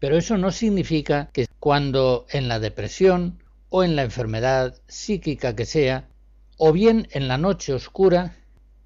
pero 0.00 0.18
eso 0.18 0.36
no 0.36 0.50
significa 0.50 1.30
que 1.32 1.46
cuando 1.60 2.26
en 2.30 2.48
la 2.48 2.58
depresión 2.58 3.38
o 3.68 3.84
en 3.84 3.94
la 3.94 4.02
enfermedad 4.02 4.74
psíquica 4.88 5.54
que 5.54 5.64
sea, 5.64 6.08
o 6.56 6.72
bien 6.72 7.06
en 7.12 7.28
la 7.28 7.38
noche 7.38 7.72
oscura 7.72 8.36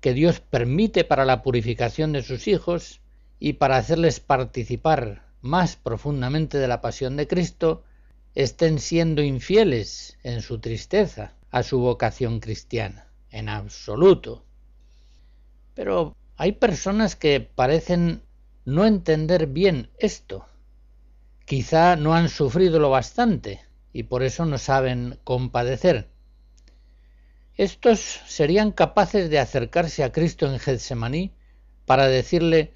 que 0.02 0.12
Dios 0.12 0.40
permite 0.40 1.04
para 1.04 1.24
la 1.24 1.42
purificación 1.42 2.12
de 2.12 2.22
sus 2.22 2.48
hijos 2.48 3.00
y 3.40 3.54
para 3.54 3.78
hacerles 3.78 4.20
participar 4.20 5.22
más 5.40 5.74
profundamente 5.74 6.58
de 6.58 6.68
la 6.68 6.82
pasión 6.82 7.16
de 7.16 7.26
Cristo, 7.26 7.82
estén 8.34 8.78
siendo 8.78 9.22
infieles 9.22 10.18
en 10.22 10.42
su 10.42 10.58
tristeza 10.58 11.32
a 11.50 11.62
su 11.62 11.78
vocación 11.78 12.40
cristiana 12.40 13.07
en 13.38 13.48
absoluto. 13.48 14.44
Pero 15.74 16.16
hay 16.36 16.52
personas 16.52 17.16
que 17.16 17.40
parecen 17.40 18.22
no 18.64 18.84
entender 18.84 19.46
bien 19.46 19.90
esto. 19.98 20.44
Quizá 21.44 21.96
no 21.96 22.14
han 22.14 22.28
sufrido 22.28 22.78
lo 22.78 22.90
bastante 22.90 23.62
y 23.92 24.02
por 24.04 24.22
eso 24.22 24.44
no 24.44 24.58
saben 24.58 25.18
compadecer. 25.24 26.08
Estos 27.56 27.98
serían 28.26 28.70
capaces 28.72 29.30
de 29.30 29.38
acercarse 29.38 30.04
a 30.04 30.12
Cristo 30.12 30.46
en 30.46 30.58
Getsemaní 30.58 31.32
para 31.86 32.06
decirle 32.06 32.74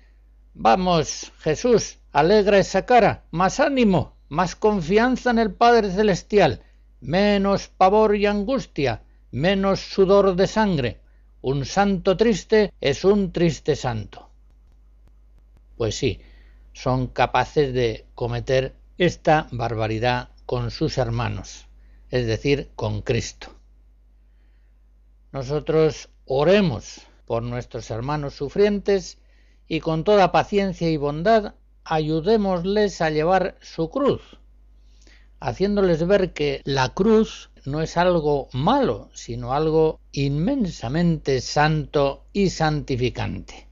Vamos, 0.55 1.33
Jesús, 1.39 1.99
alegra 2.13 2.59
esa 2.59 2.85
cara, 2.85 3.25
más 3.31 3.59
ánimo, 3.59 4.17
más 4.29 4.55
confianza 4.55 5.31
en 5.31 5.39
el 5.39 5.53
Padre 5.53 5.91
Celestial, 5.91 6.63
menos 7.01 7.69
pavor 7.69 8.17
y 8.17 8.27
angustia, 8.27 9.03
menos 9.33 9.81
sudor 9.81 10.37
de 10.37 10.47
sangre. 10.47 11.01
Un 11.41 11.65
santo 11.65 12.17
triste 12.17 12.73
es 12.81 13.05
un 13.05 13.33
triste 13.33 13.75
santo. 13.75 14.31
Pues 15.77 15.97
sí, 15.97 16.21
son 16.73 17.09
capaces 17.09 17.75
de 17.75 18.07
cometer 18.15 18.77
esta 18.99 19.49
barbaridad 19.51 20.29
con 20.47 20.71
sus 20.71 20.99
hermanos, 20.99 21.67
es 22.11 22.27
decir, 22.27 22.71
con 22.77 23.03
Cristo. 23.03 23.49
Nosotros 25.33 26.11
oremos 26.27 27.01
por 27.27 27.43
nuestros 27.43 27.91
hermanos 27.91 28.35
sufrientes 28.35 29.19
y 29.67 29.81
con 29.81 30.05
toda 30.05 30.31
paciencia 30.31 30.91
y 30.91 30.99
bondad 30.99 31.55
ayudémosles 31.85 33.01
a 33.01 33.11
llevar 33.11 33.57
su 33.61 33.89
cruz, 33.91 34.21
haciéndoles 35.41 36.07
ver 36.07 36.33
que 36.33 36.61
la 36.65 36.91
cruz 36.91 37.51
no 37.65 37.81
es 37.81 37.97
algo 37.97 38.49
malo, 38.53 39.11
sino 39.15 39.53
algo 39.53 40.01
inmensamente 40.13 41.41
santo 41.41 42.25
y 42.33 42.51
santificante. 42.51 43.69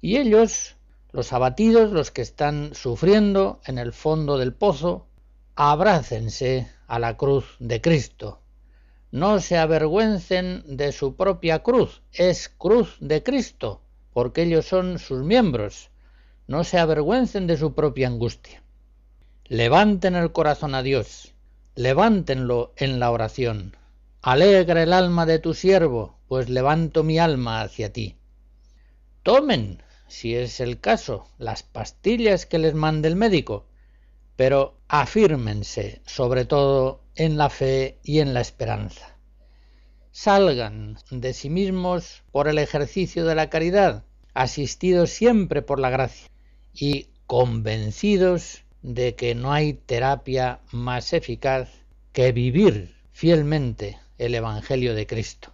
Y 0.00 0.16
ellos, 0.16 0.76
los 1.12 1.32
abatidos, 1.32 1.92
los 1.92 2.10
que 2.10 2.22
están 2.22 2.74
sufriendo 2.74 3.60
en 3.66 3.78
el 3.78 3.92
fondo 3.92 4.36
del 4.36 4.52
pozo, 4.52 5.06
abrácense 5.54 6.68
a 6.86 6.98
la 6.98 7.16
cruz 7.16 7.56
de 7.60 7.80
Cristo. 7.80 8.40
No 9.10 9.40
se 9.40 9.58
avergüencen 9.58 10.64
de 10.76 10.92
su 10.92 11.16
propia 11.16 11.62
cruz, 11.62 12.02
es 12.12 12.48
cruz 12.48 12.96
de 13.00 13.22
Cristo, 13.22 13.82
porque 14.12 14.42
ellos 14.42 14.66
son 14.66 14.98
sus 14.98 15.22
miembros. 15.22 15.90
No 16.46 16.64
se 16.64 16.78
avergüencen 16.78 17.46
de 17.46 17.56
su 17.56 17.74
propia 17.74 18.08
angustia. 18.08 18.62
Levanten 19.46 20.16
el 20.16 20.32
corazón 20.32 20.74
a 20.74 20.82
Dios, 20.82 21.34
levántenlo 21.74 22.72
en 22.76 23.00
la 23.00 23.10
oración. 23.10 23.76
Alegra 24.20 24.82
el 24.82 24.92
alma 24.92 25.26
de 25.26 25.38
tu 25.38 25.54
siervo, 25.54 26.18
pues 26.28 26.48
levanto 26.48 27.02
mi 27.02 27.18
alma 27.18 27.62
hacia 27.62 27.92
ti. 27.92 28.16
Tomen, 29.22 29.82
si 30.08 30.34
es 30.34 30.60
el 30.60 30.80
caso, 30.80 31.26
las 31.38 31.62
pastillas 31.62 32.46
que 32.46 32.58
les 32.58 32.74
mande 32.74 33.08
el 33.08 33.16
médico, 33.16 33.66
pero 34.36 34.76
afírmense 34.88 36.02
sobre 36.06 36.44
todo 36.44 37.02
en 37.14 37.36
la 37.38 37.50
fe 37.50 37.98
y 38.02 38.20
en 38.20 38.34
la 38.34 38.40
esperanza. 38.40 39.16
Salgan 40.10 40.98
de 41.10 41.32
sí 41.32 41.48
mismos 41.48 42.22
por 42.32 42.48
el 42.48 42.58
ejercicio 42.58 43.24
de 43.24 43.34
la 43.34 43.48
caridad, 43.48 44.04
asistidos 44.34 45.10
siempre 45.10 45.62
por 45.62 45.80
la 45.80 45.90
gracia, 45.90 46.28
y 46.74 47.08
convencidos 47.26 48.64
de 48.82 49.14
que 49.14 49.34
no 49.34 49.52
hay 49.52 49.74
terapia 49.74 50.60
más 50.72 51.12
eficaz 51.12 51.68
que 52.12 52.32
vivir 52.32 52.96
fielmente 53.12 53.98
el 54.18 54.34
Evangelio 54.34 54.94
de 54.94 55.06
Cristo. 55.06 55.52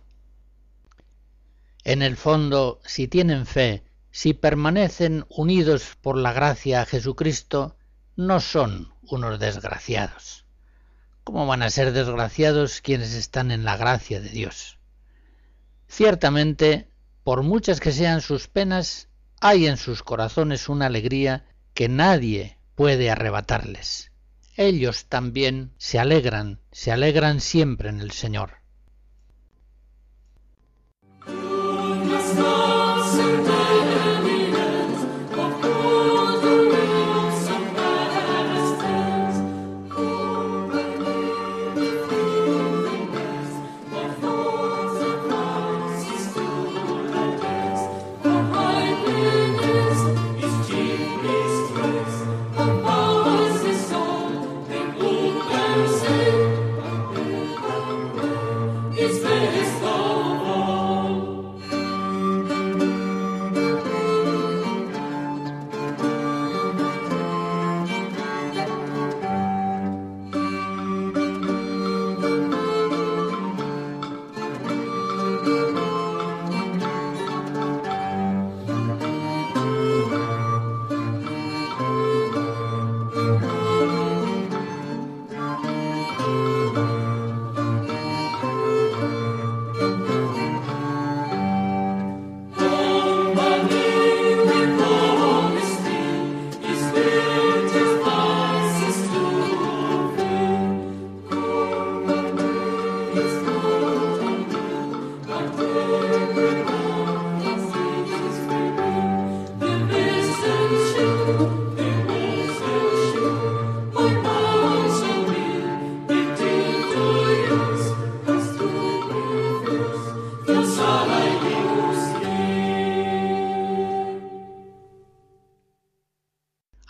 En 1.84 2.02
el 2.02 2.16
fondo, 2.16 2.80
si 2.84 3.08
tienen 3.08 3.46
fe, 3.46 3.82
si 4.10 4.34
permanecen 4.34 5.24
unidos 5.28 5.96
por 6.00 6.16
la 6.16 6.32
gracia 6.32 6.82
a 6.82 6.86
Jesucristo, 6.86 7.76
no 8.16 8.40
son 8.40 8.92
unos 9.02 9.38
desgraciados. 9.38 10.44
¿Cómo 11.24 11.46
van 11.46 11.62
a 11.62 11.70
ser 11.70 11.92
desgraciados 11.92 12.80
quienes 12.80 13.14
están 13.14 13.50
en 13.50 13.64
la 13.64 13.76
gracia 13.76 14.20
de 14.20 14.30
Dios? 14.30 14.78
Ciertamente, 15.86 16.88
por 17.22 17.42
muchas 17.42 17.80
que 17.80 17.92
sean 17.92 18.20
sus 18.20 18.48
penas, 18.48 19.08
hay 19.40 19.66
en 19.66 19.76
sus 19.76 20.02
corazones 20.02 20.68
una 20.68 20.86
alegría 20.86 21.46
que 21.74 21.88
nadie 21.88 22.57
puede 22.78 23.10
arrebatarles. 23.10 24.12
Ellos 24.56 25.06
también 25.06 25.72
se 25.78 25.98
alegran, 25.98 26.60
se 26.70 26.92
alegran 26.92 27.40
siempre 27.40 27.88
en 27.88 28.00
el 28.00 28.12
Señor. 28.12 28.57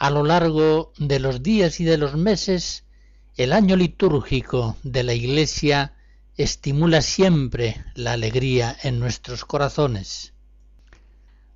a 0.09 0.11
lo 0.11 0.25
largo 0.25 0.95
de 0.97 1.19
los 1.19 1.43
días 1.43 1.81
y 1.81 1.85
de 1.85 1.99
los 1.99 2.15
meses, 2.15 2.85
el 3.37 3.53
año 3.53 3.77
litúrgico 3.77 4.75
de 4.83 5.03
la 5.03 5.13
Iglesia 5.13 5.93
estimula 6.39 7.03
siempre 7.03 7.85
la 7.95 8.13
alegría 8.13 8.75
en 8.83 9.01
nuestros 9.01 9.45
corazones. 9.45 10.33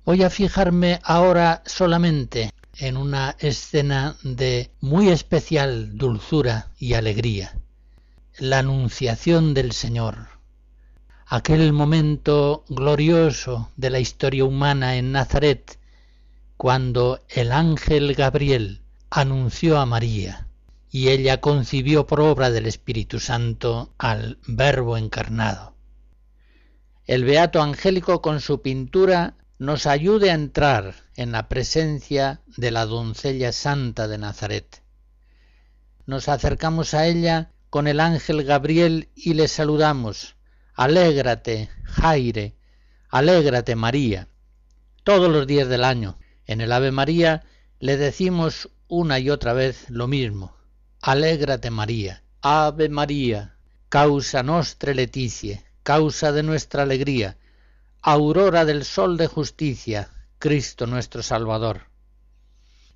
Voy 0.05 0.21
a 0.21 0.29
fijarme 0.29 0.99
ahora 1.03 1.63
solamente 1.65 2.51
en 2.77 2.97
una 2.97 3.35
escena 3.39 4.15
de 4.23 4.71
muy 4.81 5.09
especial 5.09 5.95
dulzura 5.97 6.71
y 6.79 6.93
alegría, 6.93 7.59
la 8.37 8.59
anunciación 8.59 9.53
del 9.53 9.73
Señor, 9.73 10.29
aquel 11.27 11.71
momento 11.71 12.63
glorioso 12.67 13.69
de 13.77 13.91
la 13.91 13.99
historia 13.99 14.45
humana 14.45 14.95
en 14.95 15.11
Nazaret, 15.11 15.77
cuando 16.57 17.19
el 17.29 17.51
ángel 17.51 18.15
Gabriel 18.15 18.81
anunció 19.11 19.79
a 19.79 19.85
María 19.85 20.47
y 20.89 21.09
ella 21.09 21.41
concibió 21.41 22.07
por 22.07 22.21
obra 22.21 22.49
del 22.49 22.65
Espíritu 22.65 23.19
Santo 23.19 23.93
al 23.99 24.39
Verbo 24.47 24.97
encarnado. 24.97 25.75
El 27.05 27.23
Beato 27.23 27.61
Angélico 27.61 28.21
con 28.21 28.39
su 28.39 28.61
pintura 28.61 29.35
nos 29.59 29.85
ayude 29.85 30.31
a 30.31 30.35
entrar 30.35 31.02
en 31.15 31.31
la 31.31 31.47
presencia 31.47 32.41
de 32.57 32.71
la 32.71 32.85
doncella 32.85 33.51
santa 33.51 34.07
de 34.07 34.17
Nazaret. 34.17 34.81
Nos 36.05 36.27
acercamos 36.27 36.93
a 36.93 37.07
ella 37.07 37.51
con 37.69 37.87
el 37.87 37.99
ángel 37.99 38.43
Gabriel 38.43 39.09
y 39.15 39.33
le 39.33 39.47
saludamos. 39.47 40.35
Alégrate, 40.73 41.69
Jaire, 41.83 42.55
alégrate, 43.09 43.75
María. 43.75 44.27
Todos 45.03 45.31
los 45.31 45.47
días 45.47 45.67
del 45.67 45.83
año, 45.83 46.17
en 46.45 46.61
el 46.61 46.71
Ave 46.71 46.91
María, 46.91 47.43
le 47.79 47.97
decimos 47.97 48.69
una 48.87 49.19
y 49.19 49.29
otra 49.29 49.53
vez 49.53 49.89
lo 49.89 50.07
mismo. 50.07 50.55
Alégrate, 51.01 51.69
María. 51.69 52.23
Ave 52.41 52.89
María, 52.89 53.55
causa 53.89 54.43
nostre 54.43 54.95
leticie, 54.95 55.63
causa 55.83 56.31
de 56.31 56.43
nuestra 56.43 56.83
alegría, 56.83 57.37
aurora 58.01 58.65
del 58.65 58.83
sol 58.83 59.17
de 59.17 59.27
justicia, 59.27 60.09
Cristo 60.43 60.87
nuestro 60.87 61.23
Salvador. 61.23 61.83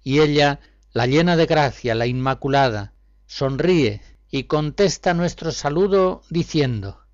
Y 0.04 0.20
ella, 0.20 0.60
la 0.92 1.06
llena 1.08 1.38
de 1.38 1.46
gracia, 1.46 1.96
la 1.96 2.06
Inmaculada, 2.06 2.92
sonríe 3.26 4.02
y 4.30 4.44
contesta 4.44 5.14
nuestro 5.14 5.54
saludo 5.54 6.24
diciendo, 6.30 7.06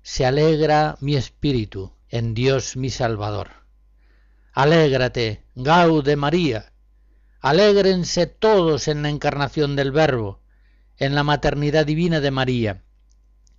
Se 0.00 0.24
alegra 0.24 0.96
mi 1.00 1.16
espíritu 1.16 1.90
en 2.10 2.32
Dios 2.32 2.76
mi 2.76 2.90
Salvador. 2.90 3.48
Alégrate, 4.52 5.46
Gaude 5.56 6.14
María, 6.14 6.72
alégrense 7.40 8.28
todos 8.28 8.86
en 8.86 9.02
la 9.02 9.08
encarnación 9.08 9.74
del 9.74 9.90
Verbo, 9.90 10.38
en 10.96 11.16
la 11.16 11.24
maternidad 11.24 11.86
divina 11.86 12.20
de 12.20 12.30
María. 12.30 12.84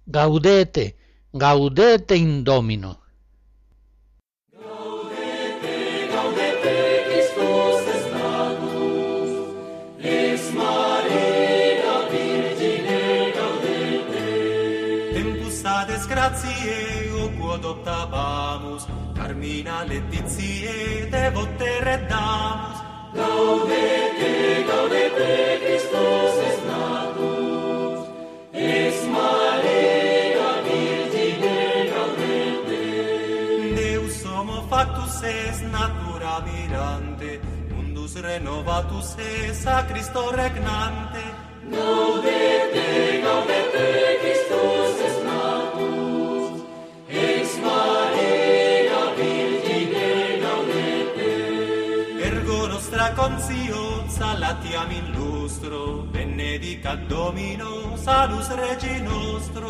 Gaudete, 0.06 0.96
gaudete 1.34 2.16
indomino. 2.16 3.03
Optabamus, 17.62 18.88
carmina 19.16 19.84
letizie 19.86 21.08
devote 21.12 21.80
reddamus. 21.82 22.78
Gaudete, 23.14 24.66
gaudete, 24.68 25.60
Christus 25.62 26.36
es 26.50 26.58
natus, 26.66 28.08
es 28.54 29.08
Maria 29.08 30.50
Virgine 30.66 31.92
gaudete. 31.94 32.82
Deus 33.76 34.26
homo 34.26 34.68
factus 34.68 35.22
es 35.24 35.62
natura 35.62 36.40
mirante, 36.42 37.40
mundus 37.76 38.16
renovatus 38.16 39.16
es 39.20 39.68
a 39.68 39.86
Cristo 39.88 40.32
regnante. 40.32 41.22
Gaudete, 41.70 43.22
gaudete, 43.22 44.18
Christus 44.22 44.96
es 45.08 45.23
consio 53.24 54.04
salatiam 54.10 54.92
in 54.92 55.06
lustro 55.16 56.06
benedicat 56.12 57.00
domino 57.08 57.96
salus 57.96 58.50
regi 58.50 59.02
nostro. 59.02 59.70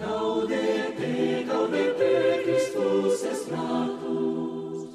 Gaudete 0.00 1.44
gaudete 1.44 2.12
Christus 2.44 3.22
est 3.32 3.50
natus. 3.50 4.88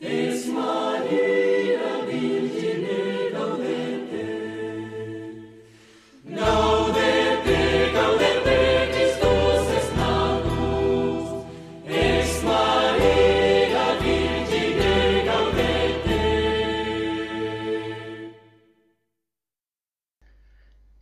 Ex 0.00 0.46
Maria 0.58 1.88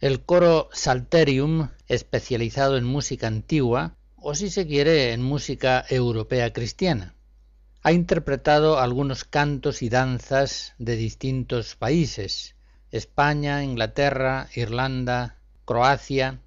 El 0.01 0.23
coro 0.23 0.69
Salterium, 0.73 1.71
especializado 1.87 2.77
en 2.77 2.85
música 2.85 3.27
antigua, 3.27 3.97
o 4.17 4.35
si 4.35 4.51
se 4.51 4.67
quiere, 4.67 5.13
en 5.13 5.23
música 5.23 5.85
europea 5.89 6.53
cristiana, 6.53 7.15
ha 7.83 7.93
interpretado 7.93 8.81
algunos 8.81 9.25
cantos 9.25 9.83
y 9.83 9.89
danzas 9.89 10.75
de 10.79 10.97
distintos 10.97 11.77
países, 11.77 12.57
España, 12.91 13.63
Inglaterra, 13.63 14.49
Irlanda, 14.55 15.37
Croacia. 15.65 16.41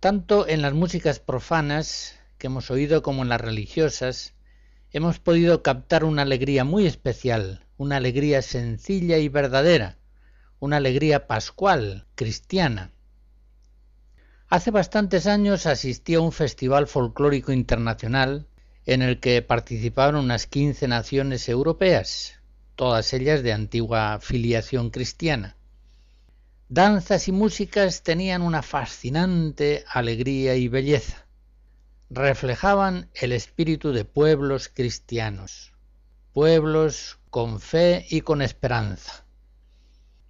Tanto 0.00 0.46
en 0.46 0.62
las 0.62 0.74
músicas 0.74 1.20
profanas 1.20 2.18
que 2.38 2.46
hemos 2.46 2.70
oído 2.70 3.02
como 3.02 3.22
en 3.22 3.28
las 3.28 3.40
religiosas, 3.40 4.34
hemos 4.92 5.18
podido 5.18 5.62
captar 5.62 6.04
una 6.04 6.22
alegría 6.22 6.64
muy 6.64 6.86
especial, 6.86 7.64
una 7.76 7.96
alegría 7.96 8.40
sencilla 8.40 9.18
y 9.18 9.28
verdadera, 9.28 9.97
una 10.60 10.78
alegría 10.78 11.26
pascual, 11.26 12.06
cristiana. 12.14 12.90
Hace 14.48 14.70
bastantes 14.70 15.26
años 15.26 15.66
asistí 15.66 16.14
a 16.14 16.20
un 16.20 16.32
festival 16.32 16.86
folclórico 16.86 17.52
internacional 17.52 18.46
en 18.86 19.02
el 19.02 19.20
que 19.20 19.42
participaron 19.42 20.24
unas 20.24 20.46
15 20.46 20.88
naciones 20.88 21.48
europeas, 21.48 22.40
todas 22.74 23.12
ellas 23.12 23.42
de 23.42 23.52
antigua 23.52 24.18
filiación 24.20 24.90
cristiana. 24.90 25.56
Danzas 26.70 27.28
y 27.28 27.32
músicas 27.32 28.02
tenían 28.02 28.42
una 28.42 28.62
fascinante 28.62 29.84
alegría 29.88 30.54
y 30.56 30.68
belleza. 30.68 31.26
Reflejaban 32.10 33.10
el 33.14 33.32
espíritu 33.32 33.92
de 33.92 34.04
pueblos 34.04 34.68
cristianos, 34.68 35.72
pueblos 36.32 37.18
con 37.30 37.60
fe 37.60 38.06
y 38.10 38.22
con 38.22 38.42
esperanza. 38.42 39.24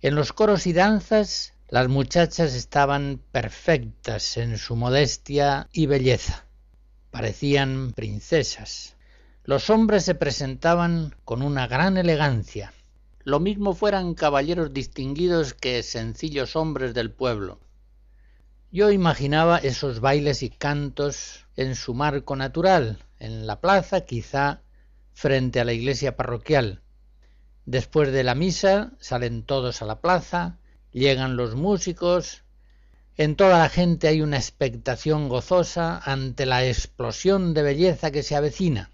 En 0.00 0.14
los 0.14 0.32
coros 0.32 0.68
y 0.68 0.72
danzas 0.72 1.54
las 1.68 1.88
muchachas 1.88 2.54
estaban 2.54 3.20
perfectas 3.32 4.36
en 4.36 4.56
su 4.56 4.76
modestia 4.76 5.68
y 5.72 5.86
belleza. 5.86 6.44
Parecían 7.10 7.92
princesas. 7.94 8.94
Los 9.42 9.70
hombres 9.70 10.04
se 10.04 10.14
presentaban 10.14 11.16
con 11.24 11.42
una 11.42 11.66
gran 11.66 11.96
elegancia. 11.96 12.72
Lo 13.24 13.40
mismo 13.40 13.74
fueran 13.74 14.14
caballeros 14.14 14.72
distinguidos 14.72 15.52
que 15.52 15.82
sencillos 15.82 16.54
hombres 16.54 16.94
del 16.94 17.10
pueblo. 17.10 17.58
Yo 18.70 18.92
imaginaba 18.92 19.58
esos 19.58 19.98
bailes 19.98 20.44
y 20.44 20.50
cantos 20.50 21.46
en 21.56 21.74
su 21.74 21.92
marco 21.92 22.36
natural, 22.36 22.98
en 23.18 23.48
la 23.48 23.60
plaza, 23.60 24.02
quizá 24.02 24.62
frente 25.12 25.58
a 25.58 25.64
la 25.64 25.72
iglesia 25.72 26.16
parroquial. 26.16 26.82
Después 27.68 28.10
de 28.12 28.24
la 28.24 28.34
misa 28.34 28.92
salen 28.98 29.42
todos 29.42 29.82
a 29.82 29.84
la 29.84 30.00
plaza, 30.00 30.56
llegan 30.90 31.36
los 31.36 31.54
músicos, 31.54 32.42
en 33.18 33.36
toda 33.36 33.58
la 33.58 33.68
gente 33.68 34.08
hay 34.08 34.22
una 34.22 34.38
expectación 34.38 35.28
gozosa 35.28 35.98
ante 36.02 36.46
la 36.46 36.64
explosión 36.64 37.52
de 37.52 37.62
belleza 37.62 38.10
que 38.10 38.22
se 38.22 38.36
avecina. 38.36 38.90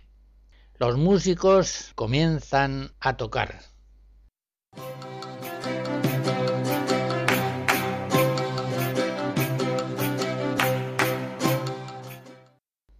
Los 0.76 0.96
músicos 0.96 1.92
comienzan 1.94 2.90
a 2.98 3.16
tocar. 3.16 3.60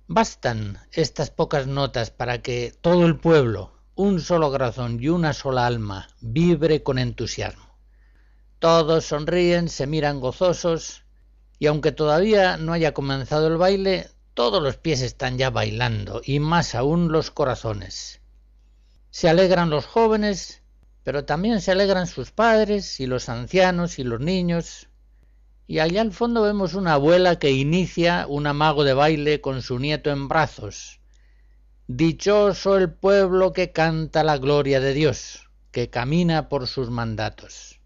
Bastan 0.07 0.79
estas 0.93 1.33
pocas 1.33 1.67
notas 1.67 2.13
para 2.13 2.43
que 2.43 2.73
todo 2.81 3.07
el 3.07 3.19
pueblo, 3.19 3.74
un 3.97 4.21
solo 4.21 4.51
corazón 4.51 4.99
y 5.01 5.09
una 5.09 5.33
sola 5.33 5.67
alma 5.67 6.09
vibre 6.21 6.83
con 6.83 6.99
entusiasmo. 6.99 7.79
Todos 8.59 9.05
sonríen, 9.05 9.69
se 9.69 9.87
miran 9.87 10.19
gozosos, 10.19 11.05
y 11.61 11.67
aunque 11.67 11.93
todavía 11.93 12.57
no 12.57 12.73
haya 12.73 12.93
comenzado 12.93 13.47
el 13.47 13.57
baile, 13.57 14.09
todos 14.35 14.61
los 14.61 14.77
pies 14.77 15.01
están 15.01 15.39
ya 15.39 15.51
bailando, 15.51 16.23
y 16.25 16.41
más 16.41 16.75
aún 16.75 17.13
los 17.13 17.31
corazones. 17.31 18.21
Se 19.11 19.29
alegran 19.29 19.71
los 19.71 19.87
jóvenes, 19.87 20.63
pero 21.05 21.25
también 21.25 21.61
se 21.61 21.71
alegran 21.71 22.09
sus 22.09 22.33
padres 22.33 22.99
y 22.99 23.07
los 23.07 23.29
ancianos 23.29 24.01
y 24.01 24.05
los 24.05 24.19
niños. 24.19 24.89
Y 25.69 25.79
allá 25.79 26.01
al 26.01 26.13
fondo 26.13 26.43
vemos 26.43 26.75
una 26.75 26.95
abuela 26.95 27.39
que 27.39 27.53
inicia 27.53 28.27
un 28.29 28.49
amago 28.49 28.83
de 28.83 28.95
baile 28.95 29.41
con 29.41 29.63
su 29.63 29.79
nieto 29.79 30.11
en 30.11 30.27
brazos. 30.27 31.01
Dichoso 31.87 32.79
el 32.79 32.91
pueblo 32.91 33.53
que 33.53 33.71
canta 33.71 34.25
la 34.25 34.39
gloria 34.39 34.81
de 34.81 34.95
Dios, 34.95 35.51
que 35.71 35.91
camina 35.91 36.49
por 36.49 36.67
sus 36.67 36.89
mandatos. 36.89 37.79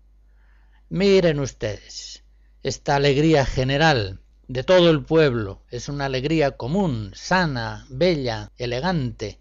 Miren 0.88 1.40
ustedes, 1.40 2.22
esta 2.62 2.94
alegría 2.94 3.44
general 3.44 4.20
de 4.46 4.62
todo 4.62 4.88
el 4.88 5.04
pueblo 5.04 5.62
es 5.68 5.88
una 5.88 6.04
alegría 6.04 6.52
común, 6.52 7.10
sana, 7.14 7.88
bella, 7.90 8.52
elegante. 8.56 9.40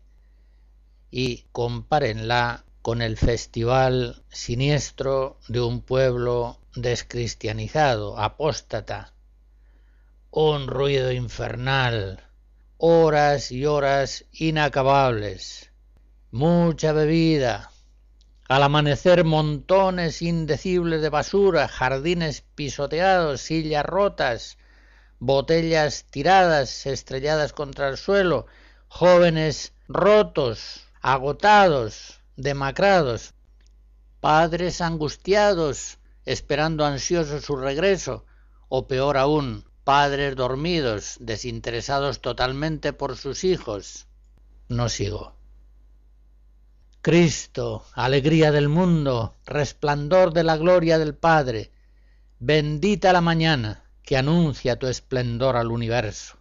Y 1.12 1.46
compárenla 1.52 2.66
con 2.82 3.04
el 3.04 3.16
festival 3.16 4.24
siniestro 4.30 5.38
de 5.48 5.62
un 5.62 5.82
pueblo 5.82 6.58
descristianizado, 6.76 8.18
apóstata. 8.18 9.14
Un 10.32 10.66
ruido 10.66 11.12
infernal, 11.12 12.27
horas 12.80 13.52
y 13.52 13.66
horas 13.66 14.26
inacabables, 14.32 15.72
mucha 16.30 16.92
bebida, 16.92 17.72
al 18.48 18.62
amanecer 18.62 19.24
montones 19.24 20.22
indecibles 20.22 21.02
de 21.02 21.10
basura, 21.10 21.68
jardines 21.68 22.42
pisoteados, 22.54 23.42
sillas 23.42 23.84
rotas, 23.84 24.60
botellas 25.18 26.06
tiradas, 26.12 26.86
estrelladas 26.86 27.52
contra 27.52 27.90
el 27.90 27.98
suelo, 27.98 28.46
jóvenes 28.90 29.74
rotos, 29.88 30.86
agotados, 31.02 32.22
demacrados, 32.36 33.34
padres 34.20 34.82
angustiados, 34.82 35.98
esperando 36.26 36.86
ansiosos 36.86 37.44
su 37.44 37.56
regreso, 37.56 38.24
o 38.70 38.88
peor 38.88 39.18
aún, 39.18 39.66
padres 39.88 40.36
dormidos, 40.36 41.16
desinteresados 41.22 42.20
totalmente 42.20 42.92
por 42.92 43.16
sus 43.16 43.46
hijos. 43.46 44.06
No 44.68 44.90
sigo. 44.90 45.32
Cristo, 47.02 47.86
alegría 47.94 48.52
del 48.52 48.68
mundo, 48.68 49.34
resplandor 49.46 50.34
de 50.34 50.44
la 50.44 50.58
gloria 50.58 51.00
del 51.00 51.16
Padre, 51.16 51.72
bendita 52.38 53.14
la 53.14 53.22
mañana 53.22 53.86
que 54.04 54.18
anuncia 54.18 54.78
tu 54.78 54.88
esplendor 54.88 55.56
al 55.56 55.72
universo. 55.72 56.36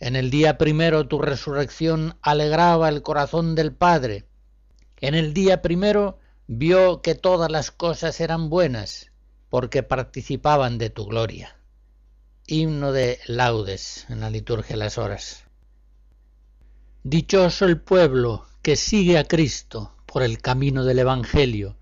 En 0.00 0.16
el 0.16 0.28
día 0.28 0.58
primero 0.58 1.06
tu 1.06 1.20
resurrección 1.20 2.16
alegraba 2.20 2.88
el 2.88 3.02
corazón 3.02 3.54
del 3.54 3.72
Padre. 3.72 4.26
En 4.96 5.14
el 5.14 5.34
día 5.34 5.62
primero 5.62 6.18
vio 6.48 7.00
que 7.00 7.14
todas 7.14 7.48
las 7.48 7.70
cosas 7.70 8.20
eran 8.20 8.50
buenas, 8.50 9.12
porque 9.50 9.84
participaban 9.84 10.78
de 10.78 10.90
tu 10.90 11.06
gloria. 11.06 11.56
Himno 12.46 12.92
de 12.92 13.20
laudes 13.26 14.04
en 14.10 14.20
la 14.20 14.28
liturgia 14.28 14.76
de 14.76 14.84
las 14.84 14.98
horas. 14.98 15.44
Dichoso 17.02 17.64
el 17.64 17.80
pueblo 17.80 18.44
que 18.60 18.76
sigue 18.76 19.16
a 19.16 19.24
Cristo 19.24 19.94
por 20.04 20.22
el 20.22 20.42
camino 20.42 20.84
del 20.84 20.98
Evangelio. 20.98 21.74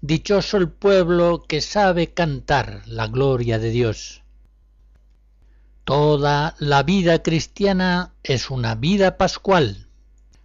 Dichoso 0.00 0.58
el 0.58 0.68
pueblo 0.68 1.42
que 1.42 1.60
sabe 1.60 2.14
cantar 2.14 2.82
la 2.86 3.08
gloria 3.08 3.58
de 3.58 3.70
Dios. 3.70 4.22
Toda 5.82 6.54
la 6.60 6.84
vida 6.84 7.20
cristiana 7.24 8.14
es 8.22 8.48
una 8.48 8.76
vida 8.76 9.18
pascual. 9.18 9.88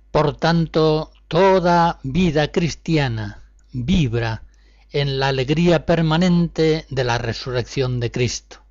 Por 0.09 0.37
tanto, 0.37 1.11
toda 1.27 1.99
vida 2.01 2.51
cristiana 2.51 3.43
vibra 3.71 4.41
en 4.89 5.19
la 5.19 5.27
alegría 5.27 5.85
permanente 5.85 6.87
de 6.89 7.03
la 7.03 7.19
resurrección 7.19 7.99
de 7.99 8.09
Cristo. 8.09 8.64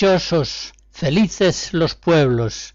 Dichosos, 0.00 0.72
felices 0.90 1.74
los 1.74 1.94
pueblos 1.94 2.74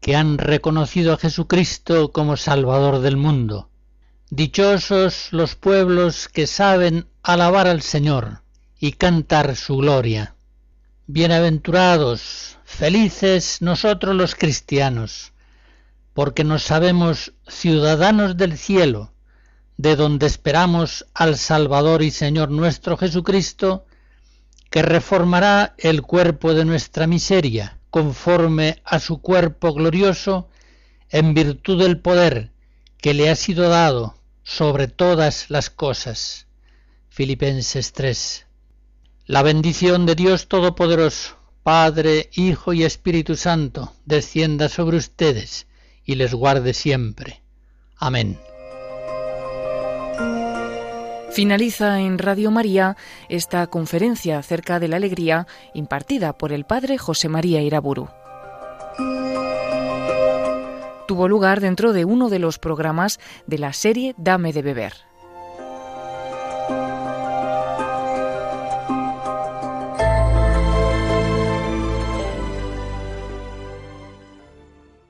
que 0.00 0.16
han 0.16 0.38
reconocido 0.38 1.12
a 1.12 1.18
Jesucristo 1.18 2.12
como 2.12 2.38
Salvador 2.38 3.00
del 3.00 3.18
mundo. 3.18 3.68
Dichosos 4.30 5.28
los 5.32 5.54
pueblos 5.54 6.28
que 6.28 6.46
saben 6.46 7.08
alabar 7.22 7.66
al 7.66 7.82
Señor 7.82 8.40
y 8.80 8.92
cantar 8.92 9.54
su 9.54 9.76
gloria. 9.76 10.34
Bienaventurados, 11.06 12.56
felices 12.64 13.60
nosotros 13.60 14.16
los 14.16 14.34
cristianos, 14.34 15.34
porque 16.14 16.42
nos 16.42 16.62
sabemos 16.62 17.34
ciudadanos 17.46 18.38
del 18.38 18.56
cielo, 18.56 19.12
de 19.76 19.94
donde 19.94 20.26
esperamos 20.26 21.04
al 21.12 21.36
Salvador 21.36 22.00
y 22.00 22.10
Señor 22.10 22.50
nuestro 22.50 22.96
Jesucristo, 22.96 23.84
que 24.72 24.80
reformará 24.80 25.74
el 25.76 26.00
cuerpo 26.00 26.54
de 26.54 26.64
nuestra 26.64 27.06
miseria, 27.06 27.78
conforme 27.90 28.80
a 28.86 29.00
su 29.00 29.20
cuerpo 29.20 29.74
glorioso, 29.74 30.48
en 31.10 31.34
virtud 31.34 31.78
del 31.78 32.00
poder 32.00 32.52
que 32.96 33.12
le 33.12 33.28
ha 33.28 33.36
sido 33.36 33.68
dado 33.68 34.16
sobre 34.42 34.88
todas 34.88 35.50
las 35.50 35.68
cosas. 35.68 36.46
Filipenses 37.10 37.92
3. 37.92 38.46
La 39.26 39.42
bendición 39.42 40.06
de 40.06 40.14
Dios 40.14 40.48
Todopoderoso, 40.48 41.36
Padre, 41.62 42.30
Hijo 42.32 42.72
y 42.72 42.84
Espíritu 42.84 43.36
Santo, 43.36 43.92
descienda 44.06 44.70
sobre 44.70 44.96
ustedes 44.96 45.66
y 46.06 46.14
les 46.14 46.32
guarde 46.32 46.72
siempre. 46.72 47.42
Amén. 47.96 48.38
Finaliza 51.32 52.00
en 52.00 52.18
Radio 52.18 52.50
María 52.50 52.94
esta 53.30 53.66
conferencia 53.66 54.38
acerca 54.38 54.78
de 54.78 54.88
la 54.88 54.96
alegría 54.96 55.46
impartida 55.72 56.34
por 56.34 56.52
el 56.52 56.66
Padre 56.66 56.98
José 56.98 57.30
María 57.30 57.62
Iraburu. 57.62 58.08
Tuvo 61.08 61.28
lugar 61.28 61.60
dentro 61.60 61.94
de 61.94 62.04
uno 62.04 62.28
de 62.28 62.38
los 62.38 62.58
programas 62.58 63.18
de 63.46 63.58
la 63.58 63.72
serie 63.72 64.14
Dame 64.18 64.52
de 64.52 64.60
Beber. 64.60 65.11